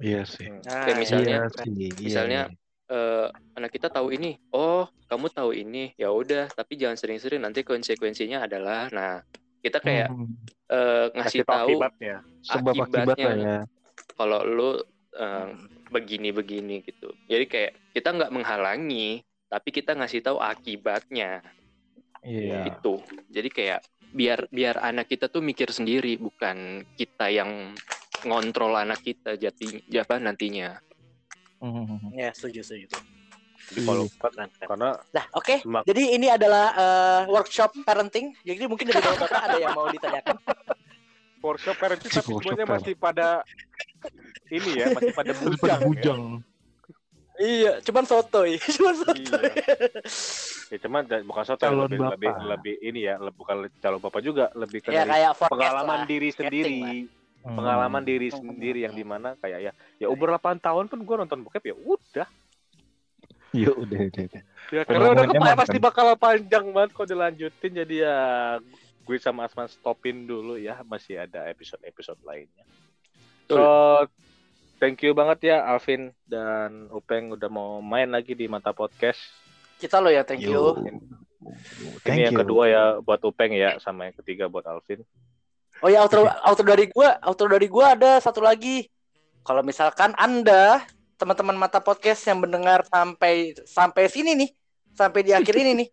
Iya 0.00 0.22
sih. 0.24 0.48
nah, 0.64 0.88
Kayak 0.88 0.98
misalnya- 1.04 1.40
Iya 1.44 1.48
sih. 1.60 1.72
Iya, 1.76 1.92
misalnya, 2.00 2.42
iya. 2.48 2.67
Eh, 2.88 3.28
anak 3.52 3.68
kita 3.68 3.92
tahu 3.92 4.16
ini 4.16 4.40
oh 4.48 4.88
kamu 5.04 5.28
tahu 5.28 5.52
ini 5.52 5.92
ya 5.94 6.08
udah 6.08 6.48
tapi 6.48 6.80
jangan 6.80 6.96
sering-sering 6.96 7.44
nanti 7.44 7.60
konsekuensinya 7.60 8.48
adalah 8.48 8.88
nah 8.88 9.20
kita 9.60 9.76
kayak 9.78 10.08
Hmm. 10.08 10.32
eh, 10.72 11.12
ngasih 11.12 11.44
Kasih 11.44 11.44
tahu 11.44 11.68
akibatnya. 11.68 12.16
sebab 12.40 12.72
akibatnya. 12.80 13.28
ya. 13.36 13.58
kalau 14.16 14.40
lu 14.40 14.70
eh, 15.12 15.48
begini-begini 15.92 16.80
gitu 16.80 17.12
jadi 17.24 17.44
kayak 17.44 17.72
kita 17.92 18.08
nggak 18.08 18.32
menghalangi 18.32 19.20
tapi 19.48 19.68
kita 19.68 19.92
ngasih 19.92 20.24
tahu 20.24 20.40
akibatnya 20.40 21.44
Iya. 22.24 22.72
gitu 22.72 23.04
jadi 23.28 23.48
kayak 23.48 23.80
biar 24.08 24.48
biar 24.48 24.80
anak 24.80 25.12
kita 25.12 25.28
tuh 25.28 25.44
mikir 25.44 25.68
sendiri 25.68 26.16
bukan 26.16 26.88
kita 26.96 27.28
yang 27.28 27.76
ngontrol 28.24 28.72
anak 28.72 29.04
kita 29.04 29.36
jati 29.36 29.84
apa 29.92 30.16
nantinya 30.16 30.80
Hmm. 31.58 31.98
ya 32.12 32.30
setuju 32.30 32.62
setuju 32.62 32.86
Jadi 33.68 33.80
kalau 33.82 34.06
Kan. 34.08 34.48
karena 34.56 34.90
Nah, 35.10 35.24
oke. 35.32 35.60
Semak- 35.60 35.84
Jadi 35.84 36.02
ini 36.10 36.26
adalah 36.26 36.66
eh, 36.72 37.22
workshop 37.26 37.74
parenting. 37.82 38.32
Jadi 38.40 38.64
mungkin 38.64 38.86
dari 38.86 38.96
bapak 38.98 39.28
ada 39.28 39.58
yang 39.58 39.74
mau 39.74 39.84
ditanyakan. 39.86 40.38
workshop 41.44 41.76
parenting 41.76 42.08
tapi 42.08 42.24
Workshop 42.28 42.42
semuanya 42.48 42.64
parent. 42.64 42.80
masih 42.80 42.94
pada 42.96 43.28
ini 44.48 44.70
ya 44.74 44.86
masih 44.90 45.12
pada 45.12 45.32
bujang. 45.34 45.58
pada 45.60 45.74
ya. 45.74 45.84
bujang. 45.84 46.22
iya, 47.38 47.72
cuman 47.80 48.04
sotoy, 48.04 48.50
cuman 48.74 48.94
sotoy. 48.96 49.46
Ya 50.68 50.78
cuman 50.80 51.02
bukan 51.22 51.44
soto 51.44 51.60
Calon 51.60 51.86
lebih, 51.86 51.98
bapak. 52.00 52.14
lebih 52.16 52.32
lebih 52.48 52.74
ini 52.80 53.00
ya 53.04 53.14
bukan 53.20 53.56
calon 53.78 54.00
bapak 54.00 54.20
juga 54.20 54.50
lebih 54.52 54.80
ke 54.80 54.90
ya 54.90 55.04
kayak 55.04 55.32
pengalaman 55.44 56.02
lah. 56.02 56.08
diri 56.08 56.28
sendiri. 56.30 56.78
Hmm. 57.48 57.56
Pengalaman 57.56 58.04
diri 58.04 58.28
sendiri 58.28 58.84
yang 58.84 58.92
di 58.92 59.02
mana 59.02 59.32
kayak 59.36 59.60
ya 59.62 59.72
ya 59.96 60.06
umur 60.06 60.28
8 60.30 60.60
tahun 60.60 60.84
pun 60.86 61.00
gue 61.00 61.16
nonton 61.16 61.40
bokep 61.40 61.64
ya 61.64 61.76
udah 61.78 62.28
Ya 63.56 63.72
udah 63.72 64.00
udah. 64.04 64.22
udah. 64.28 64.42
Ya 64.68 64.82
karena 64.84 65.08
udah 65.08 65.24
Pengalamannya 65.24 65.32
kepa- 65.32 65.48
makan. 65.48 65.60
pasti 65.64 65.78
bakal 65.78 66.06
panjang 66.14 66.64
banget 66.68 66.90
kalau 66.92 67.08
dilanjutin 67.08 67.72
jadi 67.74 67.94
ya 68.04 68.16
gue 69.02 69.16
sama 69.16 69.48
Asman 69.48 69.64
stopin 69.66 70.28
dulu 70.28 70.60
ya 70.60 70.84
masih 70.84 71.16
ada 71.16 71.48
episode-episode 71.48 72.20
lainnya. 72.20 72.68
So 73.48 73.56
thank 74.76 75.00
you 75.00 75.16
banget 75.16 75.48
ya 75.48 75.64
Alvin 75.64 76.12
dan 76.28 76.92
Upeng 76.92 77.32
udah 77.32 77.48
mau 77.48 77.80
main 77.80 78.06
lagi 78.06 78.36
di 78.36 78.44
Mata 78.44 78.70
Podcast. 78.70 79.16
Kita 79.80 79.96
lo 79.96 80.12
ya, 80.12 80.20
thank 80.22 80.44
you. 80.44 80.52
Yo. 80.52 80.76
Thank 82.04 82.20
Ini 82.20 82.28
yang 82.28 82.36
you. 82.36 82.42
kedua 82.44 82.62
ya 82.68 82.82
buat 83.00 83.24
Upeng 83.24 83.56
ya 83.56 83.80
sama 83.80 84.04
yang 84.04 84.16
ketiga 84.20 84.44
buat 84.44 84.68
Alvin. 84.68 85.00
Oh 85.78 85.88
ya 85.90 86.02
outro 86.02 86.26
outro 86.26 86.64
dari 86.66 86.90
gua, 86.90 87.22
outro 87.22 87.46
dari 87.46 87.70
gua 87.70 87.94
ada 87.94 88.18
satu 88.18 88.42
lagi. 88.42 88.90
Kalau 89.46 89.62
misalkan 89.62 90.10
Anda 90.18 90.82
teman-teman 91.18 91.54
mata 91.54 91.78
podcast 91.78 92.26
yang 92.26 92.42
mendengar 92.42 92.82
sampai 92.86 93.54
sampai 93.62 94.10
sini 94.10 94.34
nih, 94.34 94.50
sampai 94.98 95.20
di 95.22 95.32
akhir 95.34 95.54
ini 95.54 95.86
nih, 95.86 95.88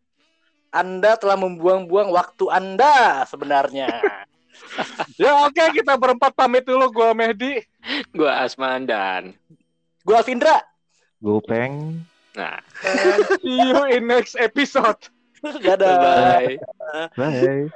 Anda 0.74 1.18
telah 1.22 1.38
membuang-buang 1.38 2.10
waktu 2.10 2.46
Anda 2.50 3.24
sebenarnya. 3.30 3.90
Ya 5.20 5.36
oke 5.44 5.60
kita 5.76 6.00
berempat 6.00 6.32
pamit 6.32 6.64
dulu 6.64 6.88
gua 6.88 7.12
Mehdi. 7.12 7.60
Gua 8.16 8.40
Asman 8.40 8.88
dan 8.88 9.36
Gua 10.08 10.24
Alvindra. 10.24 10.64
Gopeng. 11.20 12.00
nah, 12.40 12.64
See 13.44 13.52
you 13.52 13.84
in 13.92 14.08
next 14.08 14.40
episode. 14.40 15.12
Dadah. 15.66 16.00
bye. 16.00 16.56
Bye. 17.20 17.68